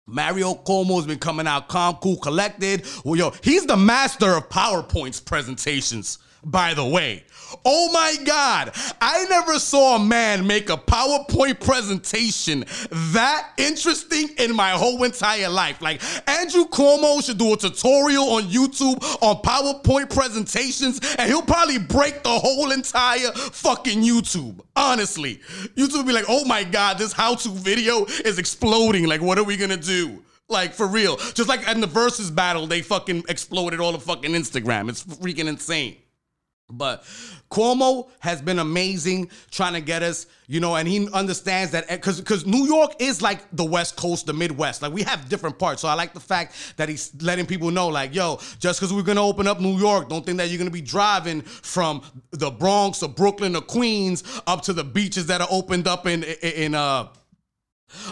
Mario 0.07 0.55
Cuomo 0.55 0.97
has 0.97 1.07
been 1.07 1.19
coming 1.19 1.47
out 1.47 1.69
calm, 1.69 1.97
cool, 1.97 2.17
collected. 2.17 2.87
Well, 3.05 3.17
yo, 3.17 3.35
he's 3.43 3.67
the 3.67 3.77
master 3.77 4.33
of 4.33 4.49
PowerPoints 4.49 5.23
presentations, 5.23 6.19
by 6.47 6.75
the 6.75 6.85
way. 6.87 7.25
Oh 7.65 7.91
my 7.93 8.17
God. 8.25 8.73
I 9.01 9.25
never 9.29 9.59
saw 9.59 9.97
a 9.97 9.99
man 9.99 10.47
make 10.47 10.71
a 10.71 10.77
PowerPoint 10.77 11.61
presentation 11.61 12.65
that 12.91 13.51
interesting 13.59 14.31
in 14.39 14.55
my 14.55 14.71
whole 14.71 15.03
entire 15.05 15.49
life. 15.49 15.83
Like, 15.83 16.03
Andrew 16.29 16.65
Cuomo 16.65 17.25
should 17.25 17.39
do 17.39 17.53
a 17.53 17.57
tutorial 17.57 18.31
on 18.31 18.45
YouTube 18.45 19.03
on 19.23 19.43
PowerPoint 19.43 20.11
presentations, 20.15 21.01
and 21.19 21.29
he'll 21.29 21.43
probably 21.43 21.79
break 21.79 22.23
the 22.23 22.31
whole 22.31 22.71
entire 22.71 23.33
fucking 23.33 24.03
YouTube. 24.03 24.61
Honestly, 24.75 25.41
YouTube 25.77 26.07
be 26.07 26.13
like, 26.13 26.27
oh 26.29 26.45
my 26.45 26.65
God, 26.65 26.99
this 26.99 27.13
how 27.13 27.35
to 27.35 27.49
video 27.49 28.05
is 28.25 28.39
exploding. 28.39 29.07
Like, 29.07 29.23
what 29.23 29.39
are 29.39 29.45
we 29.45 29.57
gonna 29.57 29.77
do? 29.77 30.23
Like 30.49 30.75
for 30.75 30.87
real. 30.87 31.17
Just 31.17 31.49
like 31.49 31.67
in 31.69 31.81
the 31.81 31.89
versus 31.89 32.31
battle, 32.31 32.67
they 32.69 32.81
fucking 32.81 33.25
exploded 33.29 33.81
all 33.81 33.93
the 33.93 33.99
fucking 33.99 34.31
Instagram. 34.31 34.89
It's 34.89 35.03
freaking 35.03 35.49
insane. 35.49 35.97
But 36.69 37.05
Cuomo 37.49 38.09
has 38.19 38.43
been 38.43 38.59
amazing 38.59 39.31
trying 39.53 39.75
to 39.75 39.81
get 39.81 40.03
us, 40.03 40.27
you 40.49 40.59
know, 40.59 40.75
and 40.75 40.89
he 40.89 41.09
understands 41.13 41.71
that 41.71 41.89
because 41.89 42.21
because 42.21 42.45
New 42.45 42.67
York 42.67 42.95
is 42.99 43.23
like 43.23 43.39
the 43.53 43.65
West 43.65 43.95
Coast, 43.95 44.27
the 44.27 44.33
Midwest. 44.33 44.83
Like 44.83 44.93
we 44.93 45.05
have 45.05 45.29
different 45.29 45.61
parts. 45.61 45.81
So 45.81 45.87
I 45.87 45.95
like 45.95 46.13
the 46.13 46.19
fact 46.19 46.75
that 46.77 46.89
he's 46.89 47.13
letting 47.23 47.47
people 47.47 47.71
know, 47.71 47.87
like, 47.87 48.13
yo, 48.17 48.41
just 48.59 48.81
because 48.81 48.93
we're 48.93 49.03
gonna 49.03 49.25
open 49.25 49.47
up 49.47 49.61
New 49.61 49.79
York, 49.79 50.09
don't 50.09 50.27
think 50.27 50.39
that 50.39 50.49
you're 50.49 50.59
gonna 50.59 50.71
be 50.71 50.81
driving 50.81 51.43
from 51.43 52.03
the 52.33 52.51
Bronx 52.51 53.01
or 53.01 53.11
Brooklyn 53.11 53.55
or 53.55 53.63
Queens 53.63 54.25
up 54.49 54.63
to 54.63 54.73
the 54.73 54.83
beaches 54.83 55.27
that 55.27 55.41
are 55.41 55.49
opened 55.49 55.87
up 55.87 56.09
in 56.09 56.25
in 56.25 56.75
uh 56.75 57.07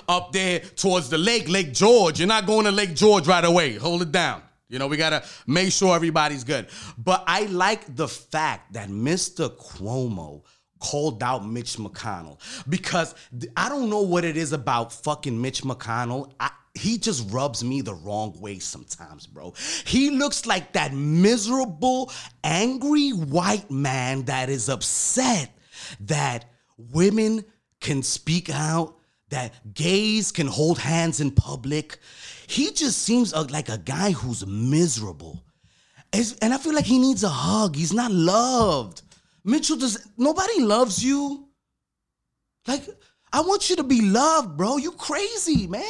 up 0.08 0.30
there 0.30 0.60
towards 0.60 1.08
the 1.08 1.18
lake, 1.18 1.48
Lake 1.48 1.72
George. 1.72 2.20
You're 2.20 2.28
not 2.28 2.46
going 2.46 2.66
to 2.66 2.70
Lake 2.70 2.94
George 2.94 3.26
right 3.26 3.44
away. 3.44 3.74
Hold 3.74 4.02
it 4.02 4.12
down. 4.12 4.43
You 4.68 4.78
know, 4.78 4.86
we 4.86 4.96
got 4.96 5.10
to 5.10 5.22
make 5.46 5.72
sure 5.72 5.94
everybody's 5.94 6.44
good. 6.44 6.68
But 6.96 7.24
I 7.26 7.46
like 7.46 7.96
the 7.96 8.08
fact 8.08 8.72
that 8.72 8.88
Mr. 8.88 9.54
Cuomo 9.56 10.42
called 10.80 11.22
out 11.22 11.46
Mitch 11.46 11.76
McConnell 11.76 12.38
because 12.68 13.14
I 13.56 13.68
don't 13.68 13.88
know 13.88 14.02
what 14.02 14.24
it 14.24 14.36
is 14.36 14.52
about 14.52 14.92
fucking 14.92 15.40
Mitch 15.40 15.62
McConnell. 15.62 16.32
I, 16.40 16.50
he 16.74 16.98
just 16.98 17.30
rubs 17.30 17.62
me 17.62 17.80
the 17.80 17.94
wrong 17.94 18.38
way 18.40 18.58
sometimes, 18.58 19.26
bro. 19.26 19.54
He 19.86 20.10
looks 20.10 20.44
like 20.44 20.72
that 20.72 20.92
miserable, 20.92 22.12
angry 22.42 23.10
white 23.10 23.70
man 23.70 24.24
that 24.24 24.50
is 24.50 24.68
upset 24.68 25.50
that 26.00 26.46
women 26.76 27.44
can 27.80 28.02
speak 28.02 28.50
out 28.50 28.98
that 29.34 29.74
gays 29.74 30.30
can 30.30 30.46
hold 30.46 30.78
hands 30.78 31.20
in 31.20 31.32
public. 31.32 31.98
He 32.46 32.70
just 32.70 33.02
seems 33.02 33.34
uh, 33.34 33.44
like 33.50 33.68
a 33.68 33.78
guy 33.78 34.12
who's 34.12 34.46
miserable. 34.46 35.44
And 36.40 36.54
I 36.54 36.58
feel 36.58 36.72
like 36.72 36.84
he 36.84 37.00
needs 37.00 37.24
a 37.24 37.28
hug. 37.28 37.74
He's 37.74 37.92
not 37.92 38.12
loved. 38.12 39.02
Mitchell 39.42 39.76
does 39.76 40.06
nobody 40.16 40.60
loves 40.60 41.04
you. 41.04 41.48
Like, 42.68 42.84
I 43.34 43.40
want 43.40 43.68
you 43.68 43.74
to 43.74 43.82
be 43.82 44.00
loved, 44.00 44.56
bro. 44.56 44.76
You 44.76 44.92
crazy, 44.92 45.66
man. 45.66 45.82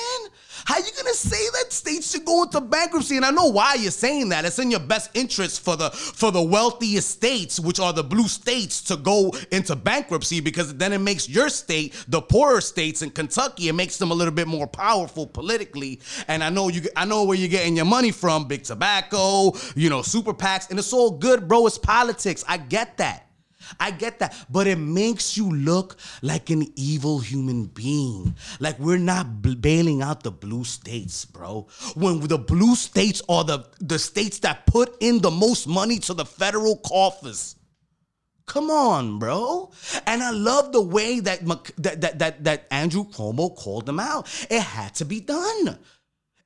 How 0.65 0.79
you 0.79 0.91
gonna 0.97 1.13
say 1.13 1.45
that 1.53 1.75
states 1.75 2.11
should 2.11 2.25
go 2.25 2.45
into 2.45 2.59
bankruptcy? 2.59 3.17
And 3.17 3.25
I 3.27 3.31
know 3.31 3.49
why 3.49 3.75
you're 3.75 3.91
saying 3.91 4.31
that. 4.31 4.47
It's 4.47 4.59
in 4.59 4.71
your 4.71 4.81
best 4.81 5.11
interest 5.13 5.61
for 5.61 5.77
the 5.77 5.91
for 5.91 6.33
the 6.33 6.41
wealthiest 6.41 7.11
states, 7.11 7.61
which 7.61 7.79
are 7.79 7.93
the 7.93 8.03
blue 8.03 8.29
states, 8.29 8.81
to 8.85 8.97
go 8.97 9.31
into 9.53 9.77
bankruptcy 9.77 10.41
because 10.41 10.75
then 10.77 10.95
it 10.95 11.01
makes 11.01 11.29
your 11.29 11.51
state, 11.51 11.93
the 12.09 12.23
poorer 12.23 12.63
states 12.63 13.03
in 13.03 13.11
Kentucky, 13.11 13.69
it 13.69 13.75
makes 13.75 13.99
them 13.99 14.11
a 14.11 14.15
little 14.15 14.33
bit 14.33 14.49
more 14.49 14.67
powerful 14.67 15.27
politically. 15.27 16.01
And 16.29 16.43
I 16.43 16.49
know 16.49 16.71
you 16.71 16.89
I 16.97 17.05
know 17.05 17.25
where 17.25 17.37
you're 17.37 17.49
getting 17.51 17.77
your 17.77 17.85
money 17.85 18.11
from, 18.11 18.49
big 18.49 18.63
tobacco, 18.63 19.53
you 19.77 19.91
know, 19.91 20.01
super 20.01 20.33
PACs, 20.33 20.71
and 20.71 20.79
it's 20.79 20.95
all 20.95 21.11
good, 21.11 21.47
bro. 21.47 21.67
It's 21.67 21.77
politics. 21.77 22.43
I 22.49 22.57
get 22.57 22.97
that. 22.97 23.29
I 23.81 23.91
get 23.91 24.19
that, 24.19 24.35
but 24.51 24.67
it 24.67 24.79
makes 24.79 25.37
you 25.37 25.51
look 25.51 25.97
like 26.23 26.51
an 26.51 26.67
evil 26.77 27.19
human 27.19 27.67
being. 27.67 28.35
Like 28.61 28.79
we're 28.79 28.99
not 28.99 29.43
b- 29.43 29.55
bailing 29.55 30.03
out 30.03 30.23
the 30.23 30.31
blue 30.31 30.65
states, 30.65 31.25
bro. 31.25 31.67
When 31.95 32.21
the 32.21 32.39
blue 32.39 32.75
states 32.75 33.23
are 33.29 33.45
the, 33.45 33.67
the 33.81 33.99
states 33.99 34.39
that 34.41 34.67
put 34.67 34.97
in 35.01 35.21
the 35.21 35.31
most 35.31 35.67
money 35.67 35.99
to 36.01 36.15
the 36.15 36.25
federal 36.25 36.77
coffers. 36.77 37.57
Come 38.47 38.71
on, 38.71 39.19
bro. 39.19 39.73
And 40.07 40.23
I 40.23 40.31
love 40.31 40.73
the 40.73 40.83
way 40.83 41.21
that 41.21 41.47
that, 41.79 42.01
that 42.03 42.19
that 42.19 42.45
that 42.45 42.67
Andrew 42.71 43.05
Cuomo 43.05 43.57
called 43.57 43.87
them 43.87 43.99
out. 43.99 44.29
It 44.51 44.61
had 44.61 44.95
to 44.97 45.07
be 45.07 45.21
done. 45.21 45.79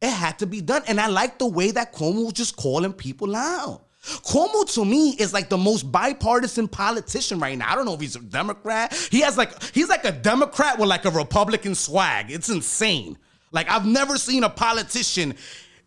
It 0.01 0.11
had 0.11 0.39
to 0.39 0.47
be 0.47 0.61
done. 0.61 0.83
And 0.87 1.01
I 1.01 1.09
like 1.09 1.39
the 1.39 1.49
way 1.49 1.73
that 1.73 1.93
Cuomo 1.93 2.27
was 2.27 2.35
just 2.35 2.57
calling 2.57 2.93
people 2.93 3.35
out. 3.35 3.88
Cuomo 4.23 4.73
to 4.75 4.85
me 4.85 5.11
is 5.19 5.33
like 5.33 5.49
the 5.49 5.59
most 5.59 5.91
bipartisan 5.91 6.69
politician 6.69 7.38
right 7.41 7.57
now. 7.57 7.71
I 7.71 7.75
don't 7.75 7.85
know 7.85 7.95
if 7.95 8.00
he's 8.00 8.17
a 8.17 8.21
Democrat. 8.21 8.95
He 9.11 9.21
has 9.21 9.37
like 9.37 9.62
he's 9.73 9.88
like 9.88 10.05
a 10.05 10.12
Democrat 10.12 10.79
with 10.79 10.88
like 10.88 11.05
a 11.05 11.11
Republican 11.11 11.75
swag. 11.75 12.31
It's 12.31 12.49
insane. 12.49 13.19
Like 13.53 13.71
I've 13.71 13.87
never 13.87 14.17
seen 14.17 14.45
a 14.45 14.50
politician 14.50 15.35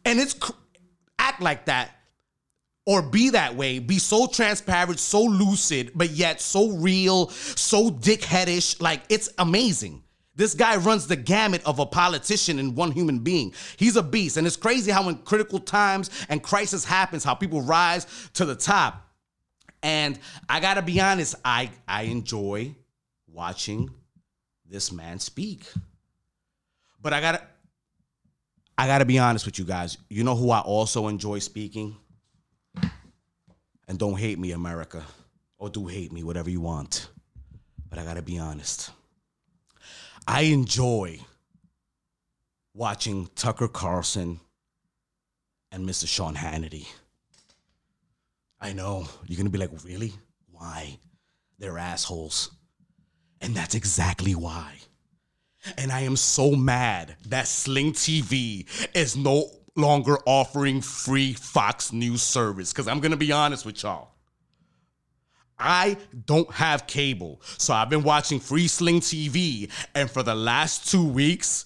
and 0.05 0.19
it's 0.19 0.35
act 1.19 1.41
like 1.41 1.65
that 1.65 1.91
or 2.85 3.01
be 3.01 3.29
that 3.29 3.55
way, 3.55 3.79
be 3.79 3.99
so 3.99 4.27
transparent, 4.27 4.99
so 4.99 5.23
lucid, 5.23 5.91
but 5.93 6.09
yet 6.11 6.41
so 6.41 6.71
real, 6.71 7.29
so 7.29 7.91
dickheadish. 7.91 8.81
Like 8.81 9.03
it's 9.09 9.29
amazing. 9.37 10.03
This 10.41 10.55
guy 10.55 10.75
runs 10.77 11.05
the 11.05 11.15
gamut 11.15 11.63
of 11.67 11.77
a 11.77 11.85
politician 11.85 12.57
in 12.57 12.73
one 12.73 12.89
human 12.89 13.19
being. 13.19 13.53
He's 13.77 13.95
a 13.95 14.01
beast. 14.01 14.37
And 14.37 14.47
it's 14.47 14.55
crazy 14.55 14.89
how 14.89 15.07
in 15.07 15.17
critical 15.17 15.59
times 15.59 16.09
and 16.29 16.41
crisis 16.41 16.83
happens, 16.83 17.23
how 17.23 17.35
people 17.35 17.61
rise 17.61 18.07
to 18.33 18.45
the 18.45 18.55
top. 18.55 19.07
And 19.83 20.17
I 20.49 20.59
gotta 20.59 20.81
be 20.81 20.99
honest, 20.99 21.35
I 21.45 21.69
I 21.87 22.03
enjoy 22.05 22.75
watching 23.27 23.91
this 24.67 24.91
man 24.91 25.19
speak. 25.19 25.71
But 26.99 27.13
I 27.13 27.21
gotta 27.21 27.43
I 28.79 28.87
gotta 28.87 29.05
be 29.05 29.19
honest 29.19 29.45
with 29.45 29.59
you 29.59 29.65
guys. 29.65 29.99
You 30.09 30.23
know 30.23 30.35
who 30.35 30.49
I 30.49 30.61
also 30.61 31.07
enjoy 31.07 31.37
speaking? 31.37 31.97
And 33.87 33.99
don't 33.99 34.17
hate 34.17 34.39
me, 34.39 34.53
America. 34.53 35.03
Or 35.59 35.69
do 35.69 35.85
hate 35.85 36.11
me, 36.11 36.23
whatever 36.23 36.49
you 36.49 36.61
want. 36.61 37.09
But 37.91 37.99
I 37.99 38.03
gotta 38.03 38.23
be 38.23 38.39
honest. 38.39 38.89
I 40.31 40.43
enjoy 40.43 41.19
watching 42.73 43.29
Tucker 43.35 43.67
Carlson 43.67 44.39
and 45.73 45.85
Mr. 45.85 46.07
Sean 46.07 46.35
Hannity. 46.35 46.87
I 48.57 48.71
know. 48.71 49.09
You're 49.27 49.35
gonna 49.35 49.49
be 49.49 49.57
like, 49.57 49.71
really? 49.83 50.13
Why? 50.49 50.97
They're 51.59 51.77
assholes. 51.77 52.49
And 53.41 53.53
that's 53.53 53.75
exactly 53.75 54.33
why. 54.33 54.75
And 55.77 55.91
I 55.91 56.01
am 56.01 56.15
so 56.15 56.51
mad 56.51 57.17
that 57.27 57.49
Sling 57.49 57.91
TV 57.91 58.67
is 58.95 59.17
no 59.17 59.51
longer 59.75 60.17
offering 60.25 60.79
free 60.79 61.33
Fox 61.33 61.91
News 61.91 62.21
service. 62.21 62.71
Because 62.71 62.87
I'm 62.87 63.01
to 63.11 63.17
be 63.17 63.33
honest 63.33 63.65
with 63.65 63.83
y'all. 63.83 64.11
I 65.61 65.97
don't 66.25 66.51
have 66.51 66.87
cable. 66.87 67.41
So 67.57 67.73
I've 67.73 67.89
been 67.89 68.03
watching 68.03 68.39
Free 68.39 68.67
Sling 68.67 68.99
TV. 68.99 69.71
And 69.95 70.09
for 70.09 70.23
the 70.23 70.35
last 70.35 70.89
two 70.89 71.07
weeks 71.07 71.65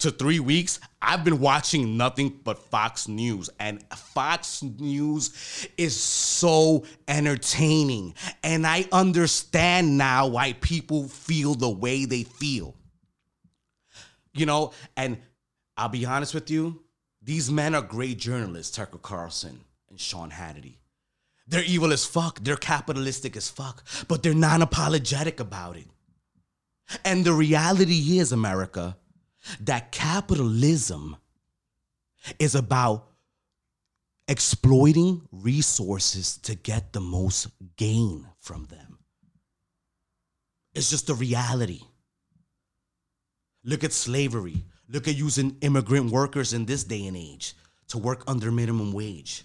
to 0.00 0.10
three 0.10 0.40
weeks, 0.40 0.80
I've 1.00 1.24
been 1.24 1.40
watching 1.40 1.96
nothing 1.96 2.40
but 2.44 2.58
Fox 2.58 3.08
News. 3.08 3.48
And 3.60 3.82
Fox 3.94 4.62
News 4.62 5.68
is 5.78 5.96
so 5.96 6.84
entertaining. 7.08 8.14
And 8.42 8.66
I 8.66 8.86
understand 8.92 9.96
now 9.96 10.26
why 10.26 10.54
people 10.54 11.08
feel 11.08 11.54
the 11.54 11.70
way 11.70 12.04
they 12.04 12.24
feel 12.24 12.74
you 14.36 14.46
know, 14.46 14.72
and 14.96 15.18
I'll 15.76 15.88
be 15.88 16.04
honest 16.04 16.34
with 16.34 16.50
you, 16.50 16.82
these 17.22 17.50
men 17.50 17.74
are 17.74 17.82
great 17.82 18.18
journalists, 18.18 18.76
Tucker 18.76 18.98
Carlson 18.98 19.60
and 19.90 19.98
Sean 19.98 20.30
Hannity. 20.30 20.76
They're 21.48 21.64
evil 21.64 21.92
as 21.92 22.04
fuck, 22.04 22.40
they're 22.42 22.56
capitalistic 22.56 23.36
as 23.36 23.48
fuck, 23.48 23.84
but 24.08 24.22
they're 24.22 24.34
non 24.34 24.62
apologetic 24.62 25.38
about 25.40 25.76
it. 25.76 25.86
And 27.04 27.24
the 27.24 27.32
reality 27.32 28.18
is, 28.18 28.32
America, 28.32 28.96
that 29.60 29.92
capitalism 29.92 31.16
is 32.38 32.54
about 32.54 33.08
exploiting 34.28 35.22
resources 35.30 36.36
to 36.38 36.54
get 36.54 36.92
the 36.92 37.00
most 37.00 37.48
gain 37.76 38.26
from 38.40 38.64
them. 38.64 38.98
It's 40.74 40.90
just 40.90 41.06
the 41.06 41.14
reality. 41.14 41.80
Look 43.64 43.84
at 43.84 43.92
slavery. 43.92 44.64
Look 44.88 45.08
at 45.08 45.16
using 45.16 45.56
immigrant 45.60 46.10
workers 46.10 46.52
in 46.52 46.66
this 46.66 46.84
day 46.84 47.06
and 47.06 47.16
age 47.16 47.54
to 47.88 47.98
work 47.98 48.24
under 48.26 48.52
minimum 48.52 48.92
wage. 48.92 49.44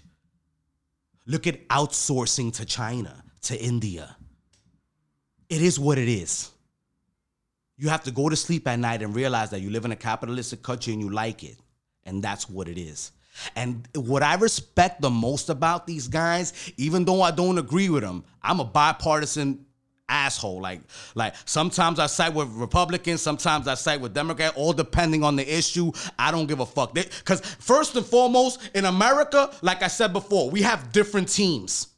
Look 1.26 1.46
at 1.46 1.68
outsourcing 1.68 2.54
to 2.54 2.64
China, 2.64 3.22
to 3.42 3.60
India. 3.60 4.16
It 5.48 5.62
is 5.62 5.78
what 5.78 5.98
it 5.98 6.08
is. 6.08 6.50
You 7.76 7.88
have 7.88 8.04
to 8.04 8.10
go 8.10 8.28
to 8.28 8.36
sleep 8.36 8.66
at 8.68 8.78
night 8.78 9.02
and 9.02 9.14
realize 9.14 9.50
that 9.50 9.60
you 9.60 9.70
live 9.70 9.84
in 9.84 9.92
a 9.92 9.96
capitalistic 9.96 10.62
country 10.62 10.92
and 10.92 11.02
you 11.02 11.10
like 11.10 11.44
it. 11.44 11.56
And 12.04 12.22
that's 12.22 12.48
what 12.48 12.68
it 12.68 12.78
is. 12.78 13.12
And 13.56 13.88
what 13.94 14.22
I 14.22 14.34
respect 14.34 15.00
the 15.00 15.10
most 15.10 15.48
about 15.48 15.86
these 15.86 16.08
guys, 16.08 16.72
even 16.76 17.04
though 17.04 17.22
I 17.22 17.30
don't 17.30 17.58
agree 17.58 17.88
with 17.88 18.02
them, 18.02 18.24
I'm 18.42 18.60
a 18.60 18.64
bipartisan 18.64 19.64
asshole. 20.12 20.60
Like, 20.60 20.82
like 21.14 21.34
sometimes 21.44 21.98
I 21.98 22.06
side 22.06 22.34
with 22.34 22.48
Republicans, 22.50 23.22
sometimes 23.22 23.66
I 23.66 23.74
side 23.74 24.00
with 24.00 24.14
Democrat, 24.14 24.52
all 24.56 24.72
depending 24.72 25.24
on 25.24 25.36
the 25.36 25.58
issue. 25.58 25.90
I 26.18 26.30
don't 26.30 26.46
give 26.46 26.60
a 26.60 26.66
fuck. 26.66 26.94
Because 26.94 27.40
first 27.40 27.96
and 27.96 28.04
foremost, 28.04 28.60
in 28.74 28.84
America, 28.84 29.50
like 29.62 29.82
I 29.82 29.88
said 29.88 30.12
before, 30.12 30.50
we 30.50 30.62
have 30.62 30.92
different 30.92 31.28
teams. 31.28 31.88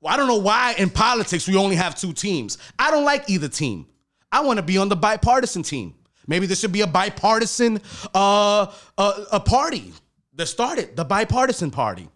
Well, 0.00 0.14
I 0.14 0.16
don't 0.16 0.28
know 0.28 0.36
why 0.36 0.74
in 0.78 0.90
politics 0.90 1.48
we 1.48 1.56
only 1.56 1.76
have 1.76 1.94
two 1.96 2.12
teams. 2.12 2.58
I 2.78 2.90
don't 2.90 3.04
like 3.04 3.28
either 3.28 3.48
team. 3.48 3.86
I 4.30 4.40
want 4.40 4.58
to 4.58 4.62
be 4.62 4.78
on 4.78 4.88
the 4.88 4.96
bipartisan 4.96 5.62
team. 5.62 5.94
Maybe 6.26 6.46
there 6.46 6.56
should 6.56 6.72
be 6.72 6.80
a 6.80 6.86
bipartisan 6.86 7.80
uh, 8.14 8.72
uh, 8.98 9.24
a 9.32 9.40
party 9.40 9.92
that 10.34 10.46
started 10.46 10.96
the 10.96 11.04
bipartisan 11.04 11.70
party. 11.70 12.08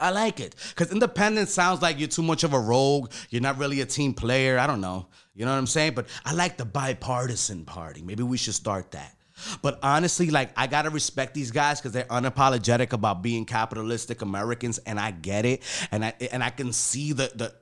I 0.00 0.10
like 0.10 0.40
it 0.40 0.54
because 0.70 0.92
independent 0.92 1.48
sounds 1.48 1.82
like 1.82 1.98
you're 1.98 2.08
too 2.08 2.22
much 2.22 2.44
of 2.44 2.52
a 2.52 2.58
rogue. 2.58 3.10
You're 3.28 3.42
not 3.42 3.58
really 3.58 3.80
a 3.80 3.86
team 3.86 4.14
player. 4.14 4.58
I 4.58 4.66
don't 4.66 4.80
know. 4.80 5.06
You 5.34 5.44
know 5.44 5.52
what 5.52 5.58
I'm 5.58 5.66
saying? 5.66 5.94
But 5.94 6.08
I 6.24 6.32
like 6.32 6.56
the 6.56 6.64
bipartisan 6.64 7.64
party. 7.64 8.02
Maybe 8.02 8.22
we 8.22 8.36
should 8.36 8.54
start 8.54 8.92
that. 8.92 9.16
But 9.62 9.78
honestly, 9.82 10.30
like 10.30 10.50
I 10.56 10.66
gotta 10.66 10.90
respect 10.90 11.34
these 11.34 11.50
guys 11.50 11.80
because 11.80 11.92
they're 11.92 12.04
unapologetic 12.04 12.92
about 12.92 13.22
being 13.22 13.44
capitalistic 13.44 14.22
Americans, 14.22 14.78
and 14.78 14.98
I 14.98 15.10
get 15.12 15.44
it, 15.44 15.62
and 15.90 16.04
I 16.04 16.14
and 16.32 16.42
I 16.42 16.50
can 16.50 16.72
see 16.72 17.12
the 17.12 17.30
the 17.34 17.54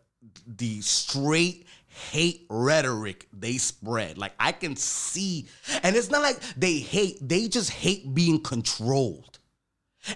the 0.47 0.81
straight 0.81 1.67
hate 2.11 2.47
rhetoric 2.49 3.29
they 3.33 3.59
spread. 3.59 4.19
Like 4.19 4.33
I 4.39 4.53
can 4.53 4.77
see, 4.77 5.47
and 5.83 5.97
it's 5.97 6.11
not 6.11 6.23
like 6.23 6.41
they 6.57 6.79
hate; 6.79 7.17
they 7.21 7.49
just 7.49 7.71
hate 7.71 8.15
being 8.15 8.41
controlled. 8.43 9.38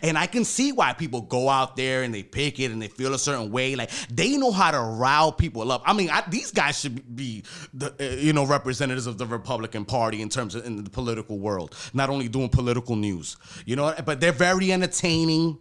And 0.00 0.16
I 0.16 0.26
can 0.26 0.44
see 0.44 0.72
why 0.72 0.92
people 0.92 1.20
go 1.20 1.48
out 1.48 1.76
there 1.76 2.02
and 2.02 2.14
they 2.14 2.22
pick 2.22 2.60
it 2.60 2.70
and 2.70 2.80
they 2.80 2.88
feel 2.88 3.14
a 3.14 3.18
certain 3.18 3.50
way. 3.50 3.74
Like 3.74 3.90
they 4.10 4.36
know 4.36 4.52
how 4.52 4.70
to 4.70 4.80
rile 4.80 5.32
people 5.32 5.70
up. 5.70 5.82
I 5.84 5.92
mean, 5.92 6.08
I, 6.10 6.22
these 6.28 6.50
guys 6.50 6.78
should 6.78 7.14
be 7.14 7.44
the 7.74 7.94
uh, 8.00 8.16
you 8.16 8.32
know 8.32 8.46
representatives 8.46 9.06
of 9.06 9.18
the 9.18 9.26
Republican 9.26 9.84
Party 9.84 10.22
in 10.22 10.28
terms 10.28 10.54
of 10.54 10.64
in 10.64 10.82
the 10.82 10.90
political 10.90 11.38
world, 11.38 11.76
not 11.92 12.10
only 12.10 12.28
doing 12.28 12.48
political 12.48 12.96
news. 12.96 13.36
You 13.66 13.76
know, 13.76 13.94
but 14.04 14.20
they're 14.20 14.32
very 14.32 14.72
entertaining. 14.72 15.58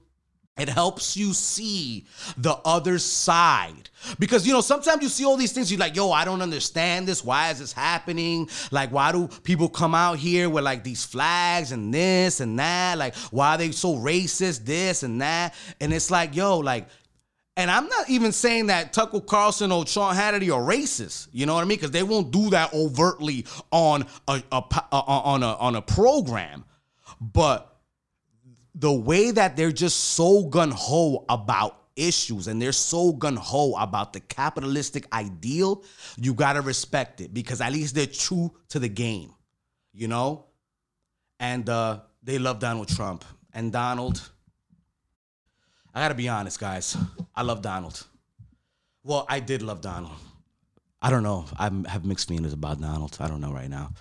It 0.57 0.67
helps 0.67 1.15
you 1.15 1.33
see 1.33 2.05
the 2.37 2.53
other 2.65 2.99
side. 2.99 3.89
Because, 4.19 4.45
you 4.45 4.51
know, 4.51 4.61
sometimes 4.61 5.01
you 5.01 5.07
see 5.07 5.23
all 5.23 5.37
these 5.37 5.53
things, 5.53 5.71
you're 5.71 5.79
like, 5.79 5.95
yo, 5.95 6.11
I 6.11 6.25
don't 6.25 6.41
understand 6.41 7.07
this. 7.07 7.23
Why 7.23 7.51
is 7.51 7.59
this 7.59 7.71
happening? 7.71 8.49
Like, 8.69 8.91
why 8.91 9.11
do 9.11 9.29
people 9.43 9.69
come 9.69 9.95
out 9.95 10.17
here 10.17 10.49
with 10.49 10.63
like 10.65 10.83
these 10.83 11.05
flags 11.05 11.71
and 11.71 11.93
this 11.93 12.41
and 12.41 12.59
that? 12.59 12.97
Like, 12.97 13.15
why 13.31 13.55
are 13.55 13.57
they 13.57 13.71
so 13.71 13.95
racist, 13.95 14.65
this 14.65 15.03
and 15.03 15.21
that? 15.21 15.55
And 15.79 15.93
it's 15.93 16.11
like, 16.11 16.35
yo, 16.35 16.59
like, 16.59 16.87
and 17.57 17.71
I'm 17.71 17.87
not 17.87 18.09
even 18.09 18.31
saying 18.31 18.67
that 18.67 18.93
Tucker 18.93 19.21
Carlson 19.21 19.71
or 19.71 19.85
Sean 19.85 20.15
Hannity 20.15 20.53
are 20.53 20.61
racist. 20.61 21.27
You 21.31 21.45
know 21.45 21.53
what 21.53 21.61
I 21.61 21.65
mean? 21.65 21.77
Because 21.77 21.91
they 21.91 22.03
won't 22.03 22.31
do 22.31 22.49
that 22.51 22.73
overtly 22.73 23.45
on 23.71 24.05
a, 24.27 24.43
a, 24.51 24.63
a 24.91 24.95
on 24.95 25.43
a 25.43 25.53
on 25.55 25.75
a 25.75 25.81
program. 25.81 26.65
But 27.19 27.70
the 28.75 28.91
way 28.91 29.31
that 29.31 29.55
they're 29.55 29.71
just 29.71 29.99
so 29.99 30.43
gun 30.43 30.71
ho 30.71 31.25
about 31.29 31.77
issues 31.95 32.47
and 32.47 32.61
they're 32.61 32.71
so 32.71 33.11
gun 33.11 33.35
ho 33.35 33.75
about 33.77 34.13
the 34.13 34.19
capitalistic 34.19 35.05
ideal, 35.13 35.83
you 36.17 36.33
gotta 36.33 36.61
respect 36.61 37.21
it 37.21 37.33
because 37.33 37.61
at 37.61 37.71
least 37.71 37.95
they're 37.95 38.05
true 38.05 38.51
to 38.69 38.79
the 38.79 38.89
game, 38.89 39.33
you 39.93 40.07
know? 40.07 40.45
And 41.39 41.67
uh, 41.69 42.01
they 42.23 42.37
love 42.37 42.59
Donald 42.59 42.87
Trump. 42.87 43.25
And 43.53 43.71
Donald, 43.71 44.21
I 45.93 46.01
gotta 46.01 46.15
be 46.15 46.29
honest, 46.29 46.59
guys. 46.59 46.95
I 47.35 47.41
love 47.41 47.61
Donald. 47.61 48.05
Well, 49.03 49.25
I 49.27 49.39
did 49.39 49.61
love 49.61 49.81
Donald. 49.81 50.13
I 51.01 51.09
don't 51.09 51.23
know. 51.23 51.45
I 51.57 51.71
have 51.89 52.05
mixed 52.05 52.27
feelings 52.27 52.53
about 52.53 52.79
Donald. 52.79 53.17
I 53.19 53.27
don't 53.27 53.41
know 53.41 53.51
right 53.51 53.69
now. 53.69 53.91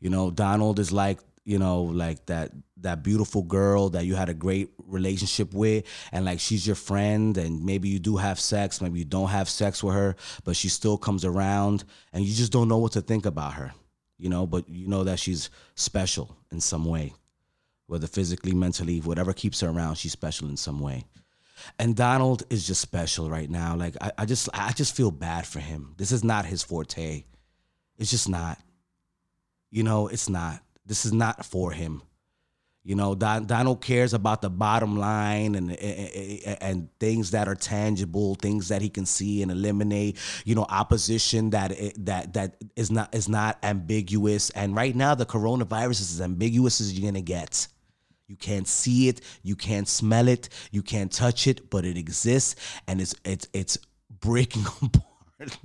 You 0.00 0.10
know, 0.10 0.30
Donald 0.30 0.78
is 0.78 0.90
like 0.90 1.20
you 1.44 1.58
know 1.58 1.82
like 1.82 2.24
that 2.26 2.52
that 2.76 3.02
beautiful 3.02 3.42
girl 3.42 3.88
that 3.90 4.04
you 4.04 4.14
had 4.14 4.28
a 4.28 4.34
great 4.34 4.70
relationship 4.86 5.52
with 5.54 5.84
and 6.12 6.24
like 6.24 6.40
she's 6.40 6.66
your 6.66 6.76
friend 6.76 7.36
and 7.36 7.64
maybe 7.64 7.88
you 7.88 7.98
do 7.98 8.16
have 8.16 8.38
sex 8.38 8.80
maybe 8.80 8.98
you 8.98 9.04
don't 9.04 9.28
have 9.28 9.48
sex 9.48 9.82
with 9.82 9.94
her 9.94 10.16
but 10.44 10.56
she 10.56 10.68
still 10.68 10.96
comes 10.96 11.24
around 11.24 11.84
and 12.12 12.24
you 12.24 12.34
just 12.34 12.52
don't 12.52 12.68
know 12.68 12.78
what 12.78 12.92
to 12.92 13.00
think 13.00 13.26
about 13.26 13.54
her 13.54 13.72
you 14.22 14.28
know? 14.28 14.46
But 14.46 14.68
you 14.68 14.86
know 14.86 15.04
that 15.04 15.18
she's 15.18 15.50
special 15.74 16.34
in 16.50 16.60
some 16.60 16.84
way 16.86 17.12
whether 17.88 18.06
physically 18.06 18.54
mentally 18.54 19.00
whatever 19.00 19.34
keeps 19.34 19.60
her 19.60 19.68
around 19.68 19.96
she's 19.96 20.12
special 20.12 20.48
in 20.48 20.56
some 20.56 20.80
way. 20.80 21.04
And 21.78 21.94
donald 21.94 22.44
is 22.48 22.66
just 22.66 22.80
special 22.80 23.28
right 23.28 23.50
now. 23.50 23.76
Like 23.76 23.96
I, 24.00 24.12
I 24.18 24.24
just 24.24 24.48
i 24.54 24.72
just 24.72 24.96
feel 24.96 25.10
bad 25.10 25.46
for 25.46 25.58
him. 25.58 25.94
This 25.98 26.12
is 26.12 26.24
not 26.24 26.46
his 26.46 26.62
forte. 26.62 27.24
It's 27.98 28.10
just 28.10 28.28
not. 28.28 28.58
You 29.70 29.82
know 29.82 30.06
it's 30.06 30.28
not 30.28 30.62
this 30.92 31.06
is 31.06 31.12
not 31.14 31.42
for 31.46 31.70
him. 31.70 32.02
You 32.84 32.96
know, 32.96 33.14
Don, 33.14 33.46
Donald 33.46 33.80
cares 33.80 34.12
about 34.12 34.42
the 34.42 34.50
bottom 34.50 34.98
line 34.98 35.54
and, 35.54 35.70
and, 35.70 36.58
and 36.60 36.88
things 37.00 37.30
that 37.30 37.48
are 37.48 37.54
tangible, 37.54 38.34
things 38.34 38.68
that 38.68 38.82
he 38.82 38.90
can 38.90 39.06
see 39.06 39.40
and 39.40 39.50
eliminate. 39.50 40.18
You 40.44 40.54
know, 40.54 40.66
opposition 40.68 41.48
that 41.50 41.72
that 42.04 42.34
that 42.34 42.56
is 42.76 42.90
not 42.90 43.14
is 43.14 43.26
not 43.26 43.56
ambiguous. 43.62 44.50
And 44.50 44.76
right 44.76 44.94
now, 44.94 45.14
the 45.14 45.24
coronavirus 45.24 46.02
is 46.02 46.12
as 46.12 46.20
ambiguous 46.20 46.82
as 46.82 46.92
you're 46.92 47.10
gonna 47.10 47.22
get. 47.22 47.68
You 48.26 48.36
can't 48.36 48.68
see 48.68 49.08
it, 49.08 49.22
you 49.42 49.56
can't 49.56 49.88
smell 49.88 50.28
it, 50.28 50.50
you 50.72 50.82
can't 50.82 51.10
touch 51.10 51.46
it, 51.46 51.70
but 51.70 51.86
it 51.86 51.96
exists, 51.96 52.54
and 52.86 53.00
it's 53.00 53.14
it's 53.24 53.48
it's 53.54 53.78
breaking 54.20 54.66
apart. 54.82 55.56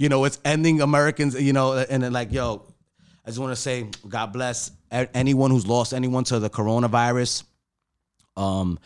you 0.00 0.08
know, 0.08 0.24
it's 0.24 0.40
ending 0.44 0.80
Americans. 0.80 1.40
You 1.40 1.52
know, 1.52 1.74
and 1.74 2.02
then 2.02 2.12
like 2.12 2.32
yo, 2.32 2.67
I 3.28 3.30
just 3.30 3.40
want 3.40 3.52
to 3.52 3.60
say, 3.60 3.86
God 4.08 4.32
bless 4.32 4.70
anyone 4.90 5.50
who's 5.50 5.66
lost 5.66 5.92
anyone 5.92 6.24
to 6.24 6.38
the 6.38 6.48
coronavirus. 6.48 7.44
Um, 8.38 8.78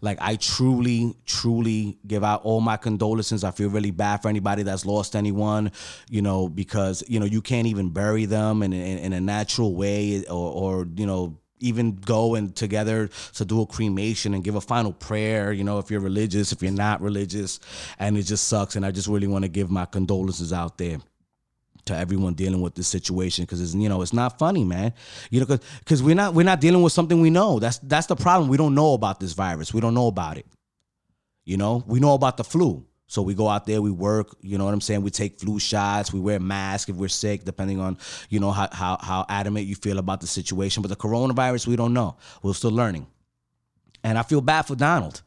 like 0.00 0.16
I 0.22 0.36
truly, 0.36 1.14
truly 1.26 1.98
give 2.06 2.24
out 2.24 2.40
all 2.44 2.62
my 2.62 2.78
condolences. 2.78 3.44
I 3.44 3.50
feel 3.50 3.68
really 3.68 3.90
bad 3.90 4.22
for 4.22 4.30
anybody 4.30 4.62
that's 4.62 4.86
lost 4.86 5.14
anyone, 5.14 5.72
you 6.08 6.22
know, 6.22 6.48
because 6.48 7.04
you 7.08 7.20
know 7.20 7.26
you 7.26 7.42
can't 7.42 7.66
even 7.66 7.90
bury 7.90 8.24
them 8.24 8.62
in, 8.62 8.72
in, 8.72 8.98
in 9.00 9.12
a 9.12 9.20
natural 9.20 9.74
way, 9.74 10.24
or, 10.30 10.50
or 10.80 10.88
you 10.96 11.04
know 11.04 11.36
even 11.58 11.96
go 11.96 12.36
and 12.36 12.56
together 12.56 13.10
to 13.34 13.44
do 13.44 13.60
a 13.60 13.66
cremation 13.66 14.32
and 14.32 14.42
give 14.42 14.54
a 14.54 14.62
final 14.62 14.94
prayer 14.94 15.52
you 15.52 15.62
know 15.62 15.78
if 15.78 15.90
you're 15.90 16.00
religious 16.00 16.52
if 16.52 16.62
you're 16.62 16.72
not 16.72 17.02
religious 17.02 17.60
and 17.98 18.16
it 18.16 18.22
just 18.22 18.48
sucks 18.48 18.76
and 18.76 18.86
i 18.86 18.90
just 18.90 19.06
really 19.08 19.26
want 19.26 19.44
to 19.44 19.48
give 19.50 19.70
my 19.70 19.84
condolences 19.84 20.54
out 20.54 20.78
there 20.78 20.96
to 21.90 21.96
everyone 21.96 22.34
dealing 22.34 22.60
with 22.60 22.74
this 22.74 22.88
situation 22.88 23.44
because 23.44 23.60
it's 23.60 23.74
you 23.74 23.88
know 23.88 24.02
it's 24.02 24.12
not 24.12 24.38
funny 24.38 24.64
man. 24.64 24.92
You 25.30 25.40
know 25.40 25.58
because 25.80 26.02
we're 26.02 26.14
not 26.14 26.34
we're 26.34 26.44
not 26.44 26.60
dealing 26.60 26.82
with 26.82 26.92
something 26.92 27.20
we 27.20 27.30
know. 27.30 27.58
That's 27.58 27.78
that's 27.78 28.06
the 28.06 28.16
problem. 28.16 28.48
We 28.48 28.56
don't 28.56 28.74
know 28.74 28.94
about 28.94 29.20
this 29.20 29.32
virus. 29.32 29.74
We 29.74 29.80
don't 29.80 29.94
know 29.94 30.06
about 30.06 30.38
it. 30.38 30.46
You 31.44 31.56
know 31.56 31.84
we 31.86 32.00
know 32.00 32.14
about 32.14 32.36
the 32.36 32.44
flu. 32.44 32.86
So 33.06 33.22
we 33.22 33.34
go 33.34 33.48
out 33.48 33.66
there 33.66 33.82
we 33.82 33.90
work 33.90 34.36
you 34.40 34.56
know 34.56 34.64
what 34.64 34.72
i'm 34.72 34.80
saying? 34.80 35.02
We 35.02 35.10
take 35.10 35.40
flu 35.40 35.58
shots 35.58 36.12
we 36.12 36.20
wear 36.20 36.38
masks 36.38 36.88
if 36.88 36.96
we're 36.96 37.08
sick 37.08 37.44
depending 37.44 37.80
on 37.80 37.98
you 38.28 38.38
know 38.38 38.52
how 38.52 38.68
how, 38.72 38.98
how 39.00 39.26
adamant 39.28 39.66
you 39.66 39.74
feel 39.74 39.98
about 39.98 40.20
the 40.20 40.28
situation. 40.28 40.82
But 40.82 40.88
the 40.88 40.96
coronavirus 40.96 41.66
we 41.66 41.76
don't 41.76 41.92
know. 41.92 42.16
We're 42.42 42.54
still 42.54 42.70
learning. 42.70 43.06
And 44.04 44.16
i 44.16 44.22
feel 44.22 44.40
bad 44.40 44.62
for 44.62 44.76
donald 44.76 45.22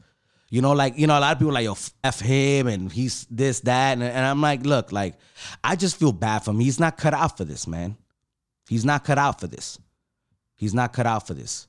you 0.53 0.61
know, 0.61 0.73
like, 0.73 0.99
you 0.99 1.07
know, 1.07 1.17
a 1.17 1.19
lot 1.19 1.31
of 1.31 1.39
people 1.39 1.51
like, 1.51 1.65
yo, 1.65 1.75
F 2.03 2.19
him 2.19 2.67
and 2.67 2.91
he's 2.91 3.25
this, 3.31 3.61
that. 3.61 3.93
And, 3.93 4.03
and 4.03 4.23
I'm 4.23 4.39
like, 4.39 4.63
look, 4.63 4.91
like, 4.91 5.15
I 5.63 5.75
just 5.75 5.97
feel 5.97 6.11
bad 6.11 6.45
for 6.45 6.51
him. 6.51 6.59
He's 6.59 6.79
not 6.79 6.95
cut 6.95 7.15
out 7.15 7.37
for 7.37 7.43
this, 7.43 7.65
man. 7.65 7.97
He's 8.69 8.85
not 8.85 9.03
cut 9.03 9.17
out 9.17 9.39
for 9.39 9.47
this. 9.47 9.79
He's 10.55 10.75
not 10.75 10.93
cut 10.93 11.07
out 11.07 11.25
for 11.25 11.33
this, 11.33 11.67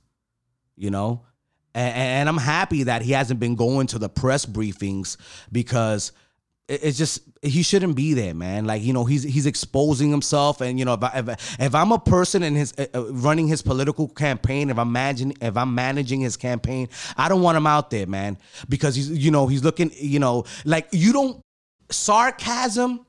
you 0.77 0.91
know? 0.91 1.23
And, 1.75 1.95
and 1.97 2.29
I'm 2.29 2.37
happy 2.37 2.83
that 2.83 3.01
he 3.01 3.13
hasn't 3.13 3.41
been 3.41 3.55
going 3.55 3.87
to 3.87 3.99
the 3.99 4.11
press 4.11 4.45
briefings 4.45 5.17
because 5.51 6.13
it's 6.67 6.97
just 6.97 7.21
he 7.43 7.63
shouldn't 7.63 7.95
be 7.95 8.15
there, 8.15 8.33
man. 8.33 8.65
Like 8.65 8.83
you 8.83 8.93
know, 8.95 9.05
he's 9.05 9.23
he's 9.23 9.45
exposing 9.45 10.11
himself, 10.11 10.63
and 10.63 10.79
you 10.79 10.85
know, 10.87 10.95
if, 10.95 11.05
I, 11.05 11.19
if, 11.19 11.61
if 11.61 11.75
I'm 11.75 11.93
a 11.93 11.99
person 11.99 12.43
in 12.43 12.55
his 12.55 12.73
uh, 12.79 12.87
uh, 12.95 13.13
running 13.13 13.49
his 13.49 13.61
political 13.61 14.09
campaign, 14.09 14.71
if 14.71 14.79
I'm 14.79 14.91
managing 14.91 15.37
if 15.43 15.57
I'm 15.57 15.75
managing 15.75 16.21
his 16.21 16.37
campaign, 16.39 16.89
I 17.19 17.29
don't 17.29 17.43
want 17.43 17.59
him 17.59 17.67
out 17.67 17.91
there, 17.91 18.07
man, 18.07 18.39
because 18.69 18.95
he's 18.95 19.11
you 19.11 19.31
know 19.31 19.47
he's 19.47 19.63
looking, 19.63 19.91
you 19.95 20.19
know, 20.19 20.45
like 20.65 20.89
you 20.93 21.13
don't 21.13 21.43
sarcasm 21.91 23.05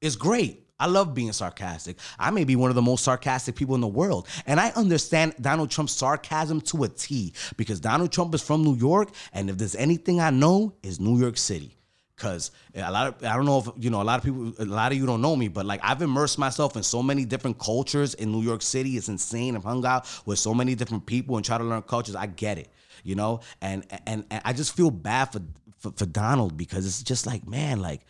is 0.00 0.16
great. 0.16 0.64
I 0.80 0.86
love 0.86 1.12
being 1.12 1.32
sarcastic. 1.32 1.98
I 2.18 2.30
may 2.30 2.44
be 2.44 2.54
one 2.54 2.70
of 2.70 2.76
the 2.76 2.82
most 2.82 3.02
sarcastic 3.02 3.56
people 3.56 3.74
in 3.74 3.80
the 3.80 3.88
world. 3.88 4.28
And 4.46 4.60
I 4.60 4.70
understand 4.70 5.34
Donald 5.40 5.72
Trump's 5.72 5.92
sarcasm 5.92 6.60
to 6.62 6.84
a 6.84 6.88
T 6.88 7.34
because 7.56 7.80
Donald 7.80 8.12
Trump 8.12 8.32
is 8.32 8.42
from 8.42 8.62
New 8.62 8.76
York. 8.76 9.10
And 9.32 9.50
if 9.50 9.58
there's 9.58 9.74
anything 9.74 10.20
I 10.20 10.30
know, 10.30 10.74
is 10.84 11.00
New 11.00 11.18
York 11.18 11.36
City. 11.36 11.77
Cause 12.18 12.50
a 12.74 12.90
lot 12.90 13.06
of 13.06 13.24
I 13.24 13.36
don't 13.36 13.46
know 13.46 13.60
if 13.60 13.68
you 13.76 13.90
know 13.90 14.02
a 14.02 14.04
lot 14.04 14.18
of 14.18 14.24
people 14.24 14.52
a 14.58 14.64
lot 14.64 14.90
of 14.90 14.98
you 14.98 15.06
don't 15.06 15.22
know 15.22 15.36
me, 15.36 15.46
but 15.46 15.64
like 15.64 15.80
I've 15.84 16.02
immersed 16.02 16.36
myself 16.36 16.76
in 16.76 16.82
so 16.82 17.00
many 17.00 17.24
different 17.24 17.60
cultures 17.60 18.14
in 18.14 18.32
New 18.32 18.42
York 18.42 18.60
City. 18.60 18.96
It's 18.96 19.08
insane. 19.08 19.54
I've 19.54 19.62
hung 19.62 19.86
out 19.86 20.04
with 20.26 20.40
so 20.40 20.52
many 20.52 20.74
different 20.74 21.06
people 21.06 21.36
and 21.36 21.44
try 21.44 21.58
to 21.58 21.64
learn 21.64 21.80
cultures. 21.82 22.16
I 22.16 22.26
get 22.26 22.58
it, 22.58 22.70
you 23.04 23.14
know, 23.14 23.38
and 23.60 23.86
and, 24.04 24.24
and 24.30 24.42
I 24.44 24.52
just 24.52 24.76
feel 24.76 24.90
bad 24.90 25.26
for, 25.26 25.42
for 25.78 25.92
for 25.92 26.06
Donald 26.06 26.56
because 26.56 26.86
it's 26.86 27.04
just 27.04 27.24
like 27.24 27.46
man, 27.46 27.80
like 27.80 28.00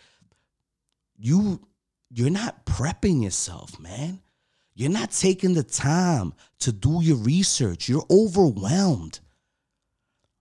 you 1.19 1.61
you're 2.11 2.31
not 2.31 2.65
prepping 2.65 3.23
yourself, 3.23 3.79
man. 3.79 4.23
You're 4.75 4.91
not 4.91 5.11
taking 5.11 5.53
the 5.53 5.65
time 5.65 6.33
to 6.61 6.73
do 6.73 7.01
your 7.03 7.19
research. 7.19 7.91
You're 7.91 8.07
overwhelmed. 8.11 9.21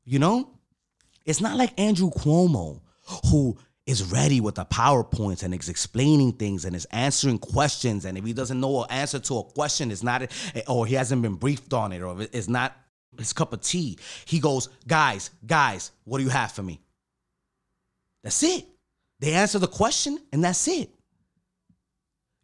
You 0.06 0.20
know, 0.20 0.52
it's 1.26 1.42
not 1.42 1.58
like 1.58 1.78
Andrew 1.78 2.12
Cuomo 2.12 2.80
who 3.30 3.58
is 3.86 4.12
ready 4.12 4.42
with 4.42 4.56
the 4.56 4.66
PowerPoints 4.66 5.44
and 5.44 5.54
is 5.54 5.70
explaining 5.70 6.34
things 6.34 6.66
and 6.66 6.76
is 6.76 6.86
answering 6.86 7.40
questions. 7.40 8.04
And 8.04 8.18
if 8.18 8.26
he 8.26 8.34
doesn't 8.34 8.60
know 8.60 8.84
an 8.84 8.92
answer 8.92 9.20
to 9.20 9.38
a 9.40 9.44
question, 9.44 9.92
it's 9.92 10.04
not, 10.04 10.30
or 10.68 10.86
he 10.86 10.96
hasn't 10.96 11.22
been 11.22 11.36
briefed 11.36 11.74
on 11.74 11.94
it, 11.94 12.02
or 12.02 12.22
it's 12.34 12.50
not 12.50 12.76
his 13.18 13.34
cup 13.34 13.54
of 13.54 13.62
tea, 13.62 13.98
he 14.26 14.40
goes, 14.40 14.70
Guys, 14.86 15.32
guys, 15.46 15.92
what 16.04 16.18
do 16.18 16.26
you 16.26 16.30
have 16.30 16.52
for 16.52 16.64
me? 16.64 16.82
That's 18.24 18.44
it. 18.44 18.66
They 19.20 19.34
answer 19.34 19.58
the 19.58 19.68
question 19.68 20.20
and 20.32 20.44
that's 20.44 20.68
it. 20.68 20.90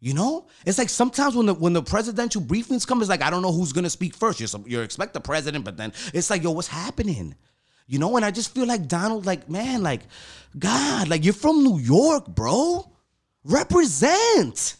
You 0.00 0.12
know, 0.12 0.48
it's 0.66 0.76
like 0.76 0.90
sometimes 0.90 1.34
when 1.34 1.46
the 1.46 1.54
when 1.54 1.72
the 1.72 1.82
presidential 1.82 2.42
briefings 2.42 2.86
come, 2.86 3.00
it's 3.00 3.08
like 3.08 3.22
I 3.22 3.30
don't 3.30 3.40
know 3.40 3.52
who's 3.52 3.72
gonna 3.72 3.88
speak 3.88 4.14
first. 4.14 4.38
You're 4.38 4.48
you 4.66 4.80
expect 4.80 5.14
the 5.14 5.20
president, 5.20 5.64
but 5.64 5.78
then 5.78 5.94
it's 6.12 6.28
like, 6.28 6.42
yo, 6.42 6.50
what's 6.50 6.68
happening? 6.68 7.34
You 7.86 7.98
know, 7.98 8.16
and 8.16 8.24
I 8.24 8.30
just 8.30 8.54
feel 8.54 8.66
like 8.66 8.88
Donald, 8.88 9.26
like, 9.26 9.48
man, 9.48 9.82
like, 9.82 10.02
God, 10.58 11.08
like 11.08 11.24
you're 11.24 11.34
from 11.34 11.62
New 11.62 11.78
York, 11.78 12.26
bro. 12.28 12.90
Represent. 13.44 14.76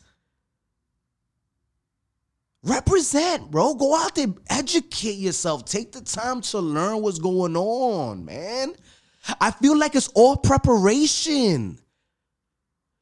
Represent, 2.62 3.51
bro. 3.51 3.75
Go 3.75 3.95
out 3.95 4.14
there, 4.14 4.29
educate 4.49 5.19
yourself. 5.19 5.67
Take 5.67 5.93
the 5.93 6.01
time 6.01 6.40
to 6.43 6.61
learn 6.61 7.03
what's 7.03 7.19
going 7.19 7.57
on, 7.57 8.25
man. 8.25 8.75
I 9.40 9.51
feel 9.51 9.77
like 9.77 9.95
it's 9.95 10.09
all 10.09 10.37
preparation. 10.37 11.79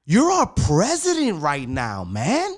You're 0.04 0.32
our 0.32 0.46
president 0.46 1.40
right 1.40 1.68
now, 1.68 2.02
man. 2.02 2.54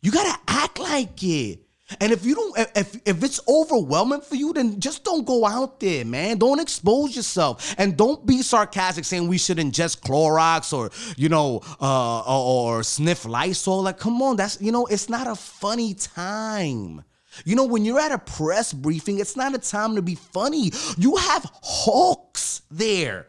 You 0.00 0.10
gotta 0.10 0.38
act 0.48 0.78
like 0.78 1.22
it. 1.22 1.60
And 1.98 2.12
if 2.12 2.24
you 2.24 2.34
don't, 2.34 2.58
if 2.76 2.96
if 3.04 3.24
it's 3.24 3.40
overwhelming 3.48 4.20
for 4.20 4.36
you, 4.36 4.52
then 4.52 4.78
just 4.78 5.02
don't 5.02 5.26
go 5.26 5.44
out 5.44 5.80
there, 5.80 6.04
man. 6.04 6.38
Don't 6.38 6.60
expose 6.60 7.16
yourself, 7.16 7.74
and 7.78 7.96
don't 7.96 8.24
be 8.24 8.42
sarcastic 8.42 9.04
saying 9.04 9.26
we 9.26 9.38
should 9.38 9.58
ingest 9.58 10.00
Clorox 10.00 10.72
or 10.72 10.90
you 11.16 11.28
know, 11.28 11.62
uh, 11.80 12.20
or, 12.20 12.76
or 12.78 12.82
sniff 12.82 13.24
Lysol. 13.24 13.82
Like, 13.82 13.98
come 13.98 14.22
on, 14.22 14.36
that's 14.36 14.60
you 14.60 14.70
know, 14.70 14.86
it's 14.86 15.08
not 15.08 15.26
a 15.26 15.34
funny 15.34 15.94
time. 15.94 17.02
You 17.44 17.56
know, 17.56 17.64
when 17.64 17.84
you're 17.84 18.00
at 18.00 18.12
a 18.12 18.18
press 18.18 18.72
briefing, 18.72 19.18
it's 19.18 19.36
not 19.36 19.54
a 19.54 19.58
time 19.58 19.96
to 19.96 20.02
be 20.02 20.14
funny. 20.14 20.72
You 20.96 21.16
have 21.16 21.50
hawks 21.62 22.62
there. 22.70 23.26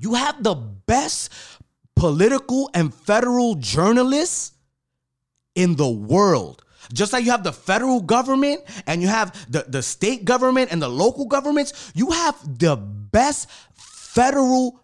You 0.00 0.14
have 0.14 0.42
the 0.42 0.54
best 0.54 1.32
political 1.94 2.70
and 2.74 2.92
federal 2.92 3.54
journalists 3.54 4.52
in 5.54 5.76
the 5.76 5.88
world. 5.88 6.64
Just 6.92 7.12
like 7.12 7.24
you 7.24 7.30
have 7.30 7.44
the 7.44 7.52
federal 7.52 8.00
government 8.00 8.62
and 8.86 9.02
you 9.02 9.08
have 9.08 9.32
the, 9.50 9.64
the 9.68 9.82
state 9.82 10.24
government 10.24 10.72
and 10.72 10.80
the 10.80 10.88
local 10.88 11.26
governments, 11.26 11.92
you 11.94 12.10
have 12.10 12.36
the 12.58 12.76
best 12.76 13.50
federal 13.74 14.80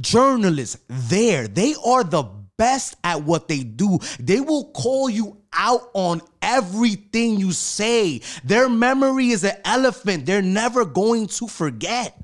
journalists 0.00 0.78
there. 0.88 1.48
They 1.48 1.74
are 1.84 2.04
the 2.04 2.24
best 2.56 2.96
at 3.04 3.22
what 3.22 3.48
they 3.48 3.62
do. 3.62 3.98
They 4.18 4.40
will 4.40 4.70
call 4.72 5.10
you 5.10 5.38
out 5.52 5.90
on 5.94 6.22
everything 6.42 7.38
you 7.38 7.52
say. 7.52 8.20
Their 8.44 8.68
memory 8.68 9.28
is 9.28 9.44
an 9.44 9.56
elephant. 9.64 10.26
They're 10.26 10.42
never 10.42 10.84
going 10.84 11.28
to 11.28 11.48
forget. 11.48 12.18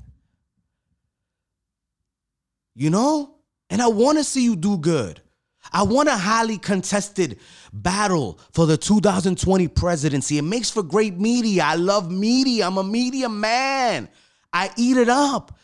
You 2.75 2.89
know? 2.89 3.35
And 3.69 3.81
I 3.81 3.87
want 3.87 4.19
to 4.19 4.23
see 4.23 4.43
you 4.43 4.55
do 4.55 4.77
good. 4.77 5.22
I 5.73 5.83
want 5.83 6.07
a 6.07 6.15
highly 6.15 6.59
contested 6.59 7.39
battle 7.73 8.39
for 8.51 8.67
the 8.67 8.77
2020 8.77 9.67
presidency. 9.69 10.37
It 10.37 10.43
makes 10.43 10.69
for 10.69 10.83
great 10.83 11.17
media. 11.17 11.63
I 11.63 11.75
love 11.75 12.11
media. 12.11 12.67
I'm 12.67 12.77
a 12.77 12.83
media 12.83 13.27
man. 13.27 14.07
I 14.53 14.69
eat 14.77 14.97
it 14.97 15.09
up. 15.09 15.57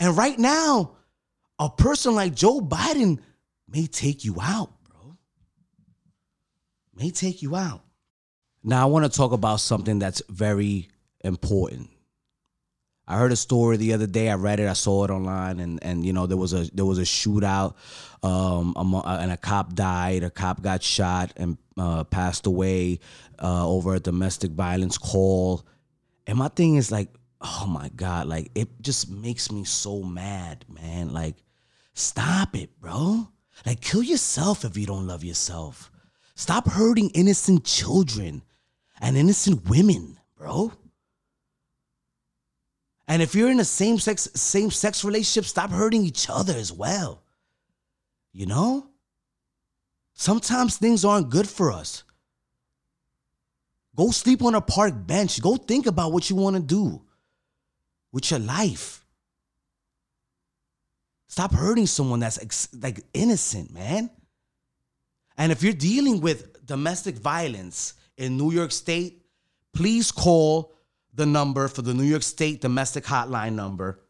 And 0.00 0.16
right 0.16 0.38
now, 0.38 0.96
a 1.58 1.70
person 1.70 2.14
like 2.14 2.34
Joe 2.34 2.60
Biden 2.60 3.20
may 3.68 3.86
take 3.86 4.24
you 4.24 4.36
out, 4.42 4.70
bro. 4.84 5.16
May 6.96 7.10
take 7.10 7.40
you 7.42 7.54
out. 7.54 7.82
Now, 8.64 8.82
I 8.82 8.86
want 8.86 9.10
to 9.10 9.16
talk 9.16 9.32
about 9.32 9.60
something 9.60 10.00
that's 10.00 10.20
very 10.28 10.88
important. 11.20 11.90
I 13.10 13.16
heard 13.16 13.32
a 13.32 13.36
story 13.36 13.78
the 13.78 13.94
other 13.94 14.06
day. 14.06 14.28
I 14.28 14.34
read 14.34 14.60
it. 14.60 14.68
I 14.68 14.74
saw 14.74 15.04
it 15.04 15.10
online, 15.10 15.60
and 15.60 15.82
and 15.82 16.04
you 16.04 16.12
know 16.12 16.26
there 16.26 16.36
was 16.36 16.52
a 16.52 16.70
there 16.74 16.84
was 16.84 16.98
a 16.98 17.02
shootout, 17.02 17.74
um, 18.22 18.74
and 18.76 19.32
a 19.32 19.36
cop 19.38 19.72
died. 19.74 20.24
A 20.24 20.30
cop 20.30 20.60
got 20.60 20.82
shot 20.82 21.32
and 21.38 21.56
uh, 21.78 22.04
passed 22.04 22.46
away 22.46 23.00
uh, 23.42 23.66
over 23.66 23.94
a 23.94 24.00
domestic 24.00 24.50
violence 24.50 24.98
call. 24.98 25.66
And 26.26 26.36
my 26.36 26.48
thing 26.48 26.76
is 26.76 26.92
like, 26.92 27.08
oh 27.40 27.66
my 27.66 27.88
god, 27.96 28.26
like 28.26 28.50
it 28.54 28.68
just 28.82 29.10
makes 29.10 29.50
me 29.50 29.64
so 29.64 30.02
mad, 30.02 30.66
man. 30.68 31.10
Like, 31.14 31.36
stop 31.94 32.54
it, 32.54 32.78
bro. 32.78 33.28
Like, 33.64 33.80
kill 33.80 34.02
yourself 34.02 34.66
if 34.66 34.76
you 34.76 34.84
don't 34.84 35.06
love 35.06 35.24
yourself. 35.24 35.90
Stop 36.34 36.68
hurting 36.68 37.10
innocent 37.14 37.64
children 37.64 38.42
and 39.00 39.16
innocent 39.16 39.68
women, 39.68 40.18
bro. 40.36 40.72
And 43.08 43.22
if 43.22 43.34
you're 43.34 43.50
in 43.50 43.58
a 43.58 43.64
same 43.64 43.98
sex 43.98 44.28
same 44.34 44.70
sex 44.70 45.02
relationship, 45.02 45.48
stop 45.48 45.70
hurting 45.70 46.04
each 46.04 46.28
other 46.28 46.54
as 46.54 46.70
well. 46.70 47.22
You 48.32 48.46
know? 48.46 48.86
Sometimes 50.12 50.76
things 50.76 51.04
aren't 51.04 51.30
good 51.30 51.48
for 51.48 51.72
us. 51.72 52.04
Go 53.96 54.10
sleep 54.10 54.42
on 54.42 54.54
a 54.54 54.60
park 54.60 54.94
bench. 55.06 55.40
Go 55.40 55.56
think 55.56 55.86
about 55.86 56.12
what 56.12 56.28
you 56.28 56.36
want 56.36 56.56
to 56.56 56.62
do 56.62 57.02
with 58.12 58.30
your 58.30 58.40
life. 58.40 59.04
Stop 61.28 61.52
hurting 61.52 61.86
someone 61.86 62.20
that's 62.20 62.40
ex- 62.40 62.68
like 62.80 63.00
innocent, 63.14 63.72
man. 63.72 64.10
And 65.36 65.52
if 65.52 65.62
you're 65.62 65.72
dealing 65.72 66.20
with 66.20 66.66
domestic 66.66 67.16
violence 67.16 67.94
in 68.16 68.36
New 68.36 68.50
York 68.52 68.72
State, 68.72 69.24
please 69.72 70.10
call 70.10 70.74
the 71.18 71.26
number 71.26 71.68
for 71.68 71.82
the 71.82 71.92
New 71.92 72.04
York 72.04 72.22
State 72.22 72.60
domestic 72.62 73.04
hotline 73.04 73.54
number. 73.54 74.00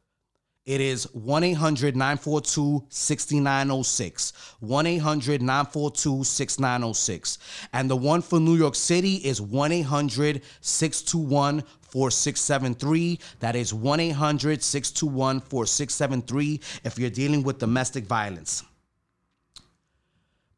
It 0.67 0.83
is 0.83 1.05
1 1.15 1.43
800 1.43 1.97
942 1.97 2.85
6906. 2.91 4.33
1 4.61 4.87
800 4.87 5.41
942 5.41 6.25
6906. 6.25 7.39
And 7.73 7.91
the 7.91 7.97
one 7.97 8.21
for 8.21 8.39
New 8.39 8.55
York 8.57 8.75
City 8.75 9.15
is 9.15 9.41
1 9.41 9.73
800 9.73 10.43
621 10.61 11.63
4673. 11.81 13.19
That 13.41 13.57
is 13.57 13.73
1 13.73 14.01
800 14.01 14.63
621 14.63 15.41
4673 15.41 16.61
if 16.85 16.99
you're 16.99 17.09
dealing 17.09 17.43
with 17.43 17.59
domestic 17.59 18.05
violence. 18.05 18.63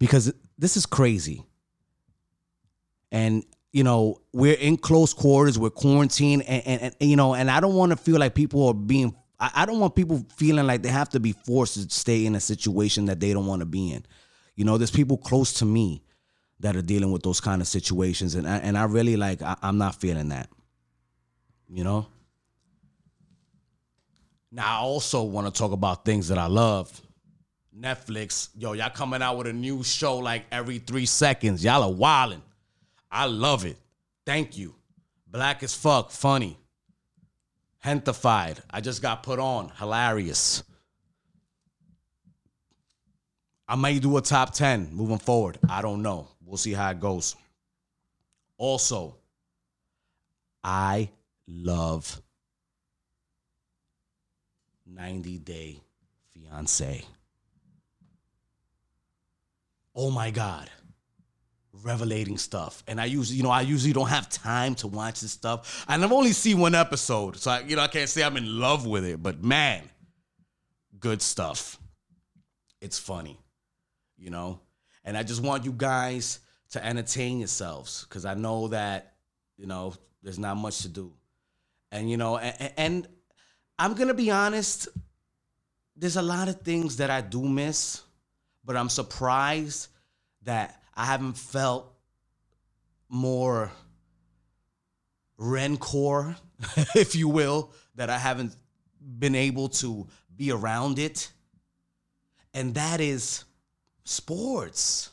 Because 0.00 0.34
this 0.58 0.76
is 0.76 0.84
crazy. 0.84 1.44
And 3.12 3.44
you 3.72 3.85
know, 3.85 4.20
we're 4.33 4.54
in 4.54 4.76
close 4.76 5.14
quarters, 5.14 5.59
we're 5.59 5.70
quarantined, 5.70 6.42
and, 6.42 6.66
and, 6.66 6.83
and 7.00 7.11
you 7.11 7.16
know, 7.16 7.35
and 7.35 7.50
I 7.50 7.61
don't 7.61 7.74
want 7.74 7.90
to 7.92 7.96
feel 7.96 8.18
like 8.18 8.35
people 8.35 8.66
are 8.66 8.74
being. 8.74 9.14
I, 9.38 9.50
I 9.54 9.66
don't 9.66 9.78
want 9.78 9.94
people 9.94 10.24
feeling 10.37 10.66
like 10.66 10.83
they 10.83 10.88
have 10.88 11.09
to 11.11 11.20
be 11.20 11.33
forced 11.33 11.74
to 11.74 11.88
stay 11.94 12.26
in 12.26 12.35
a 12.35 12.40
situation 12.40 13.06
that 13.06 13.20
they 13.20 13.33
don't 13.33 13.46
want 13.46 13.61
to 13.61 13.66
be 13.66 13.92
in. 13.92 14.04
You 14.56 14.64
know, 14.64 14.76
there's 14.76 14.90
people 14.90 15.16
close 15.16 15.52
to 15.54 15.64
me 15.64 16.02
that 16.59 16.76
are 16.76 16.83
dealing 16.83 17.12
with 17.12 17.22
those 17.22 17.40
kind 17.40 17.62
of 17.62 17.68
situations, 17.68 18.35
and 18.35 18.46
I, 18.46 18.56
and 18.59 18.76
I 18.76 18.85
really 18.85 19.16
like. 19.16 19.40
I, 19.40 19.56
I'm 19.62 19.78
not 19.78 19.94
feeling 19.94 20.30
that. 20.30 20.48
You 21.72 21.85
know. 21.85 22.06
Now, 24.52 24.66
I 24.66 24.80
also 24.80 25.22
want 25.22 25.46
to 25.46 25.56
talk 25.56 25.70
about 25.70 26.04
things 26.04 26.26
that 26.28 26.38
I 26.38 26.46
love. 26.46 27.00
Netflix, 27.78 28.48
yo, 28.59 28.72
y'all 28.72 28.90
coming 28.90 29.22
out 29.22 29.38
with 29.38 29.46
a 29.46 29.52
new 29.52 29.85
show 29.85 30.18
like 30.18 30.44
every 30.50 30.78
three 30.78 31.06
seconds. 31.06 31.64
Y'all 31.64 31.85
are 31.85 31.92
wilding. 31.92 32.42
I 33.10 33.26
love 33.26 33.64
it. 33.64 33.76
Thank 34.24 34.56
you. 34.56 34.74
Black 35.26 35.62
as 35.62 35.74
fuck, 35.74 36.10
funny. 36.10 36.56
Gentefied. 37.84 38.58
I 38.70 38.80
just 38.80 39.02
got 39.02 39.22
put 39.22 39.38
on. 39.38 39.72
Hilarious. 39.78 40.62
I 43.66 43.76
might 43.76 44.02
do 44.02 44.16
a 44.16 44.20
top 44.20 44.52
10 44.52 44.90
moving 44.92 45.18
forward. 45.18 45.58
I 45.68 45.80
don't 45.80 46.02
know. 46.02 46.28
We'll 46.44 46.56
see 46.56 46.72
how 46.72 46.90
it 46.90 47.00
goes. 47.00 47.36
Also, 48.58 49.16
I 50.62 51.08
love 51.46 52.20
90 54.86 55.38
Day 55.38 55.80
Fiance. 56.34 57.04
Oh 59.94 60.10
my 60.10 60.30
God 60.30 60.68
revelating 61.82 62.38
stuff. 62.38 62.82
And 62.86 63.00
I 63.00 63.06
usually, 63.06 63.36
you 63.36 63.42
know, 63.42 63.50
I 63.50 63.62
usually 63.62 63.92
don't 63.92 64.08
have 64.08 64.28
time 64.28 64.74
to 64.76 64.86
watch 64.86 65.20
this 65.20 65.32
stuff. 65.32 65.84
And 65.88 66.04
I've 66.04 66.12
only 66.12 66.32
seen 66.32 66.58
one 66.58 66.74
episode. 66.74 67.36
So, 67.36 67.50
I, 67.50 67.60
you 67.60 67.76
know, 67.76 67.82
I 67.82 67.88
can't 67.88 68.08
say 68.08 68.22
I'm 68.22 68.36
in 68.36 68.58
love 68.58 68.86
with 68.86 69.04
it, 69.04 69.22
but 69.22 69.42
man, 69.42 69.88
good 70.98 71.22
stuff. 71.22 71.78
It's 72.80 72.98
funny, 72.98 73.38
you 74.16 74.30
know? 74.30 74.60
And 75.04 75.16
I 75.16 75.22
just 75.22 75.42
want 75.42 75.64
you 75.64 75.72
guys 75.72 76.40
to 76.72 76.84
entertain 76.84 77.38
yourselves 77.38 78.04
because 78.08 78.24
I 78.24 78.34
know 78.34 78.68
that, 78.68 79.14
you 79.56 79.66
know, 79.66 79.94
there's 80.22 80.38
not 80.38 80.56
much 80.56 80.82
to 80.82 80.88
do. 80.88 81.12
And, 81.90 82.10
you 82.10 82.16
know, 82.16 82.38
and, 82.38 82.72
and 82.76 83.08
I'm 83.78 83.94
going 83.94 84.08
to 84.08 84.14
be 84.14 84.30
honest, 84.30 84.88
there's 85.96 86.16
a 86.16 86.22
lot 86.22 86.48
of 86.48 86.60
things 86.60 86.98
that 86.98 87.10
I 87.10 87.20
do 87.20 87.42
miss, 87.42 88.02
but 88.64 88.76
I'm 88.76 88.88
surprised 88.88 89.88
that 90.42 90.80
I 91.00 91.06
haven't 91.06 91.38
felt 91.38 91.90
more 93.08 93.72
rancor, 95.38 96.36
if 96.94 97.16
you 97.16 97.26
will, 97.26 97.72
that 97.94 98.10
I 98.10 98.18
haven't 98.18 98.54
been 99.18 99.34
able 99.34 99.70
to 99.80 100.06
be 100.36 100.52
around 100.52 100.98
it. 100.98 101.32
And 102.52 102.74
that 102.74 103.00
is 103.00 103.44
sports. 104.04 105.08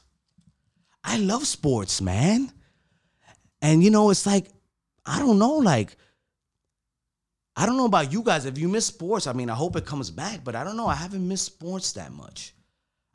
I 1.06 1.20
love 1.20 1.48
sports, 1.48 2.02
man. 2.02 2.52
And 3.62 3.82
you 3.82 3.90
know, 3.90 4.10
it's 4.10 4.26
like, 4.26 4.48
I 5.06 5.20
don't 5.20 5.40
know, 5.40 5.54
like, 5.54 5.96
I 7.56 7.66
don't 7.66 7.78
know 7.78 7.86
about 7.86 8.12
you 8.12 8.24
guys. 8.24 8.46
If 8.46 8.58
you 8.58 8.68
miss 8.68 8.88
sports, 8.88 9.26
I 9.26 9.32
mean, 9.32 9.50
I 9.50 9.56
hope 9.56 9.78
it 9.78 9.86
comes 9.86 10.12
back, 10.12 10.44
but 10.44 10.54
I 10.54 10.66
don't 10.66 10.76
know. 10.76 10.88
I 10.88 10.96
haven't 10.96 11.26
missed 11.26 11.46
sports 11.46 11.94
that 11.94 12.12
much. 12.12 12.54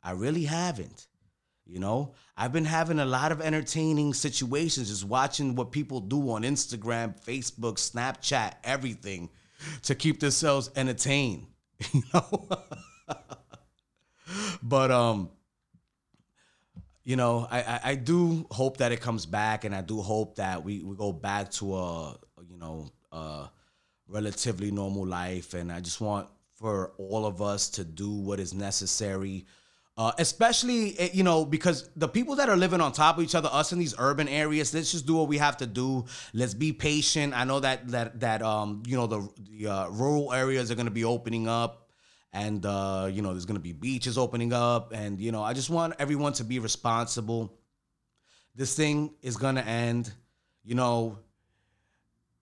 I 0.01 0.13
really 0.13 0.45
haven't. 0.45 1.07
You 1.65 1.79
know, 1.79 2.13
I've 2.35 2.51
been 2.51 2.65
having 2.65 2.99
a 2.99 3.05
lot 3.05 3.31
of 3.31 3.39
entertaining 3.39 4.13
situations 4.13 4.89
just 4.89 5.05
watching 5.05 5.55
what 5.55 5.71
people 5.71 6.01
do 6.01 6.31
on 6.31 6.43
Instagram, 6.43 7.15
Facebook, 7.23 7.75
Snapchat, 7.75 8.55
everything 8.63 9.29
to 9.83 9.95
keep 9.95 10.19
themselves 10.19 10.69
entertained, 10.75 11.47
you 11.93 12.03
know? 12.13 12.47
but 14.61 14.91
um 14.91 15.29
you 17.03 17.17
know, 17.17 17.47
I, 17.51 17.61
I, 17.61 17.79
I 17.83 17.95
do 17.95 18.45
hope 18.49 18.77
that 18.77 18.93
it 18.93 19.01
comes 19.01 19.25
back, 19.25 19.65
and 19.65 19.75
I 19.75 19.81
do 19.81 20.01
hope 20.01 20.35
that 20.35 20.63
we, 20.63 20.83
we 20.83 20.95
go 20.95 21.11
back 21.11 21.51
to 21.51 21.75
a 21.75 22.17
you 22.49 22.57
know 22.57 22.89
a 23.11 23.49
relatively 24.07 24.71
normal 24.71 25.05
life, 25.05 25.53
and 25.53 25.71
I 25.71 25.81
just 25.81 25.99
want 25.99 26.27
for 26.55 26.93
all 26.97 27.25
of 27.25 27.41
us 27.41 27.69
to 27.71 27.83
do 27.83 28.09
what 28.09 28.39
is 28.39 28.53
necessary. 28.53 29.45
Uh, 29.95 30.11
especially, 30.17 30.97
eh, 30.97 31.09
you 31.13 31.23
know, 31.23 31.45
because 31.45 31.87
the 31.95 32.07
people 32.07 32.35
that 32.35 32.49
are 32.49 32.57
living 32.57 32.81
on 32.81 32.91
top 32.91 33.19
of 33.19 33.23
each 33.23 33.35
other, 33.35 33.47
us 33.51 33.71
in 33.71 33.77
these 33.77 33.93
urban 33.99 34.27
areas, 34.27 34.73
let's 34.73 34.91
just 34.91 35.05
do 35.05 35.15
what 35.15 35.27
we 35.27 35.37
have 35.37 35.55
to 35.55 35.67
do. 35.67 36.03
Let's 36.33 36.55
be 36.55 36.73
patient. 36.73 37.33
I 37.35 37.43
know 37.43 37.59
that 37.59 37.87
that 37.89 38.19
that 38.21 38.41
um, 38.41 38.81
you 38.87 38.97
know, 38.97 39.05
the 39.05 39.29
the 39.49 39.67
uh, 39.67 39.87
rural 39.89 40.33
areas 40.33 40.71
are 40.71 40.75
going 40.75 40.87
to 40.87 40.91
be 40.91 41.03
opening 41.03 41.47
up 41.47 41.83
and 42.33 42.65
uh, 42.65 43.07
you 43.11 43.21
know 43.21 43.31
there's 43.31 43.45
gonna 43.45 43.59
be 43.59 43.71
beaches 43.71 44.17
opening 44.17 44.51
up, 44.51 44.91
and 44.93 45.19
you 45.19 45.31
know 45.31 45.43
I 45.43 45.53
just 45.53 45.69
want 45.69 45.93
everyone 45.99 46.33
to 46.33 46.43
be 46.43 46.59
responsible. 46.59 47.53
This 48.55 48.75
thing 48.75 49.13
is 49.21 49.37
gonna 49.37 49.61
end. 49.61 50.11
You 50.63 50.75
know, 50.75 51.19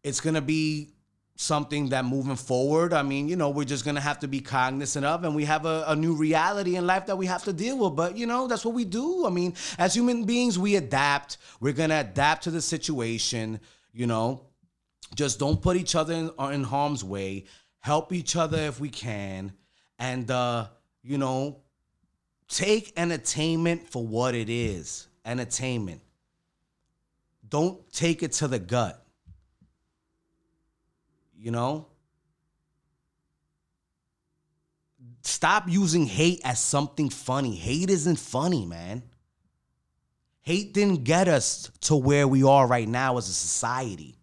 it's 0.04 0.22
gonna 0.22 0.42
be 0.42 0.94
something 1.36 1.90
that 1.90 2.06
moving 2.06 2.36
forward, 2.36 2.94
I 2.94 3.02
mean, 3.04 3.28
you 3.28 3.36
know, 3.36 3.50
we're 3.50 3.66
just 3.66 3.84
gonna 3.86 4.02
have 4.02 4.20
to 4.20 4.28
be 4.28 4.42
cognizant 4.42 5.06
of, 5.06 5.24
and 5.24 5.36
we 5.36 5.46
have 5.46 5.66
a, 5.66 5.86
a, 5.88 5.96
new 5.96 6.14
reality 6.14 6.76
in 6.76 6.86
life 6.86 7.08
that 7.08 7.18
we 7.18 7.26
have 7.26 7.44
to 7.46 7.54
deal 7.54 7.78
with. 7.78 7.96
But 7.96 8.18
you 8.18 8.26
know, 8.28 8.48
that's 8.48 8.64
what 8.64 8.74
we 8.76 8.86
do. 8.86 9.26
I 9.26 9.30
mean, 9.30 9.56
as 9.78 9.94
human 9.96 10.26
beings, 10.26 10.60
we 10.60 10.76
adapt. 10.76 11.38
We're 11.60 11.74
gonna 11.74 12.00
adapt 12.00 12.44
to 12.44 12.52
the 12.52 12.62
situation. 12.62 13.60
You 13.94 14.08
know, 14.08 14.46
just 15.16 15.40
don't 15.40 15.62
put 15.62 15.78
each 15.78 15.96
other 15.96 16.14
in, 16.14 16.32
in 16.52 16.64
harm's 16.64 17.04
way. 17.04 17.46
Help 17.80 18.14
each 18.14 18.36
other 18.36 18.58
if 18.60 18.80
we 18.80 18.90
can 18.90 19.54
and 20.02 20.30
uh, 20.32 20.68
you 21.04 21.18
know, 21.18 21.62
take 22.48 22.92
entertainment 22.98 23.88
for 23.88 24.06
what 24.06 24.36
it 24.36 24.50
is 24.50 25.08
entertainment. 25.24 26.02
Don't 27.48 27.92
take 27.92 28.24
it 28.24 28.32
to 28.34 28.48
the 28.48 28.60
gut. 28.60 29.06
You 31.42 31.50
know? 31.50 31.88
Stop 35.24 35.68
using 35.68 36.06
hate 36.06 36.40
as 36.44 36.60
something 36.60 37.10
funny. 37.10 37.56
Hate 37.56 37.90
isn't 37.90 38.18
funny, 38.18 38.64
man. 38.66 39.02
Hate 40.42 40.74
didn't 40.74 41.04
get 41.04 41.28
us 41.28 41.72
to 41.82 41.96
where 41.96 42.28
we 42.28 42.44
are 42.44 42.68
right 42.68 42.88
now 42.88 43.18
as 43.18 43.28
a 43.28 43.34
society. 43.34 44.20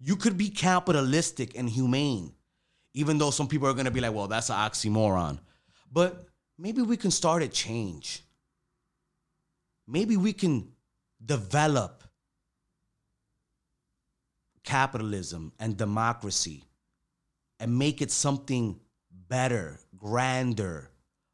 You 0.00 0.16
could 0.16 0.38
be 0.38 0.48
capitalistic 0.48 1.56
and 1.56 1.68
humane, 1.68 2.32
even 2.94 3.18
though 3.18 3.30
some 3.30 3.48
people 3.48 3.68
are 3.68 3.74
going 3.74 3.86
to 3.86 3.90
be 3.90 4.00
like, 4.00 4.14
well, 4.14 4.26
that's 4.26 4.48
an 4.48 4.56
oxymoron. 4.56 5.38
But 5.92 6.26
maybe 6.58 6.80
we 6.80 6.96
can 6.96 7.10
start 7.10 7.42
a 7.42 7.48
change. 7.48 8.22
Maybe 9.86 10.16
we 10.16 10.32
can 10.32 10.72
develop 11.22 12.03
capitalism 14.64 15.52
and 15.58 15.76
democracy 15.76 16.64
and 17.60 17.78
make 17.78 18.02
it 18.02 18.10
something 18.10 18.80
better, 19.28 19.78
grander, 19.96 20.90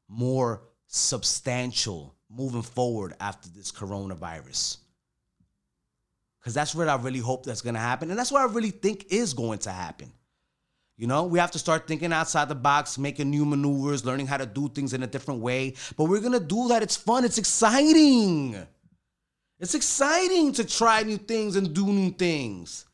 more 0.08 0.62
substantial 0.86 2.14
moving 2.28 2.62
forward 2.62 3.14
after 3.20 3.48
this 3.48 3.72
coronavirus. 3.72 4.78
Because 6.40 6.54
that's 6.54 6.74
what 6.74 6.88
I 6.88 6.96
really 6.96 7.18
hope 7.18 7.44
that's 7.44 7.60
going 7.62 7.74
to 7.74 7.80
happen. 7.80 8.10
And 8.10 8.18
that's 8.18 8.32
what 8.32 8.42
I 8.42 8.52
really 8.52 8.70
think 8.70 9.06
is 9.10 9.34
going 9.34 9.58
to 9.60 9.70
happen. 9.70 10.10
You 10.96 11.06
know, 11.06 11.24
we 11.24 11.38
have 11.38 11.50
to 11.52 11.58
start 11.58 11.86
thinking 11.86 12.12
outside 12.12 12.48
the 12.48 12.54
box, 12.54 12.98
making 12.98 13.30
new 13.30 13.44
maneuvers, 13.44 14.04
learning 14.04 14.26
how 14.26 14.36
to 14.36 14.46
do 14.46 14.68
things 14.68 14.92
in 14.92 15.02
a 15.02 15.06
different 15.06 15.40
way. 15.40 15.74
But 15.96 16.04
we're 16.04 16.20
going 16.20 16.38
to 16.38 16.40
do 16.40 16.68
that. 16.68 16.82
It's 16.82 16.96
fun, 16.96 17.24
it's 17.24 17.38
exciting. 17.38 18.56
It's 19.58 19.74
exciting 19.74 20.52
to 20.52 20.64
try 20.64 21.02
new 21.02 21.18
things 21.18 21.56
and 21.56 21.74
do 21.74 21.86
new 21.86 22.10
things. 22.10 22.86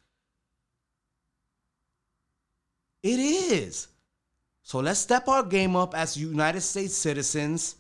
It 3.07 3.21
is. 3.21 3.87
So 4.65 4.81
let's 4.81 4.99
step 4.99 5.29
our 5.29 5.45
game 5.45 5.77
up 5.77 5.95
as 5.95 6.17
United 6.17 6.63
States 6.63 6.97
citizens. 6.97 7.77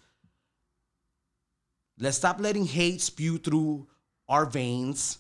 Let's 1.99 2.17
stop 2.17 2.39
letting 2.39 2.65
hate 2.65 3.01
spew 3.01 3.39
through 3.39 3.89
our 4.29 4.47
veins 4.47 5.19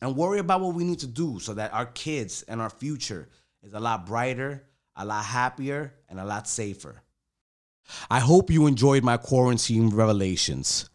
and 0.00 0.16
worry 0.16 0.38
about 0.38 0.62
what 0.62 0.74
we 0.74 0.84
need 0.84 1.00
to 1.00 1.06
do 1.06 1.38
so 1.40 1.52
that 1.54 1.74
our 1.74 1.84
kids 1.84 2.42
and 2.48 2.58
our 2.62 2.70
future 2.70 3.28
is 3.62 3.74
a 3.74 3.80
lot 3.80 4.06
brighter, 4.06 4.64
a 4.96 5.04
lot 5.04 5.26
happier, 5.26 5.92
and 6.08 6.18
a 6.18 6.24
lot 6.24 6.48
safer. 6.48 7.02
I 8.08 8.20
hope 8.20 8.50
you 8.50 8.66
enjoyed 8.66 9.04
my 9.04 9.18
quarantine 9.18 9.90
revelations. 9.90 10.88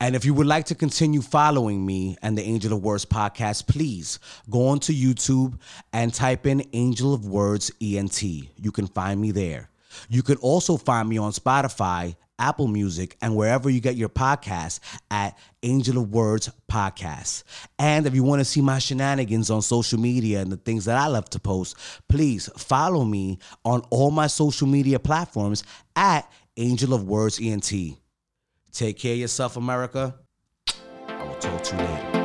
And 0.00 0.14
if 0.16 0.24
you 0.24 0.34
would 0.34 0.46
like 0.46 0.66
to 0.66 0.74
continue 0.74 1.22
following 1.22 1.84
me 1.84 2.16
and 2.22 2.36
the 2.36 2.42
Angel 2.42 2.72
of 2.72 2.82
Words 2.82 3.04
podcast, 3.04 3.66
please 3.66 4.18
go 4.50 4.68
onto 4.68 4.92
YouTube 4.92 5.58
and 5.92 6.12
type 6.12 6.46
in 6.46 6.66
Angel 6.72 7.14
of 7.14 7.26
Words 7.26 7.70
ENT. 7.80 8.22
You 8.22 8.72
can 8.72 8.86
find 8.86 9.20
me 9.20 9.30
there. 9.30 9.70
You 10.08 10.22
can 10.22 10.36
also 10.38 10.76
find 10.76 11.08
me 11.08 11.18
on 11.18 11.32
Spotify 11.32 12.16
Apple 12.38 12.66
Music, 12.66 13.16
and 13.22 13.36
wherever 13.36 13.70
you 13.70 13.80
get 13.80 13.96
your 13.96 14.08
podcasts 14.08 14.80
at 15.10 15.38
Angel 15.62 15.98
of 15.98 16.12
Words 16.12 16.50
Podcast. 16.70 17.44
And 17.78 18.06
if 18.06 18.14
you 18.14 18.22
want 18.22 18.40
to 18.40 18.44
see 18.44 18.60
my 18.60 18.78
shenanigans 18.78 19.50
on 19.50 19.62
social 19.62 20.00
media 20.00 20.40
and 20.40 20.50
the 20.50 20.56
things 20.56 20.84
that 20.86 20.98
I 20.98 21.06
love 21.06 21.30
to 21.30 21.38
post, 21.38 21.76
please 22.08 22.48
follow 22.56 23.04
me 23.04 23.38
on 23.64 23.82
all 23.90 24.10
my 24.10 24.26
social 24.26 24.66
media 24.66 24.98
platforms 24.98 25.62
at 25.94 26.30
Angel 26.56 26.92
of 26.92 27.04
Words 27.04 27.40
ENT. 27.40 27.72
Take 28.74 28.98
care 28.98 29.12
of 29.12 29.20
yourself, 29.20 29.56
America. 29.56 30.16
I 31.06 31.22
will 31.22 31.36
talk 31.36 31.62
to 31.62 31.76
you 31.76 31.82
later. 31.82 32.23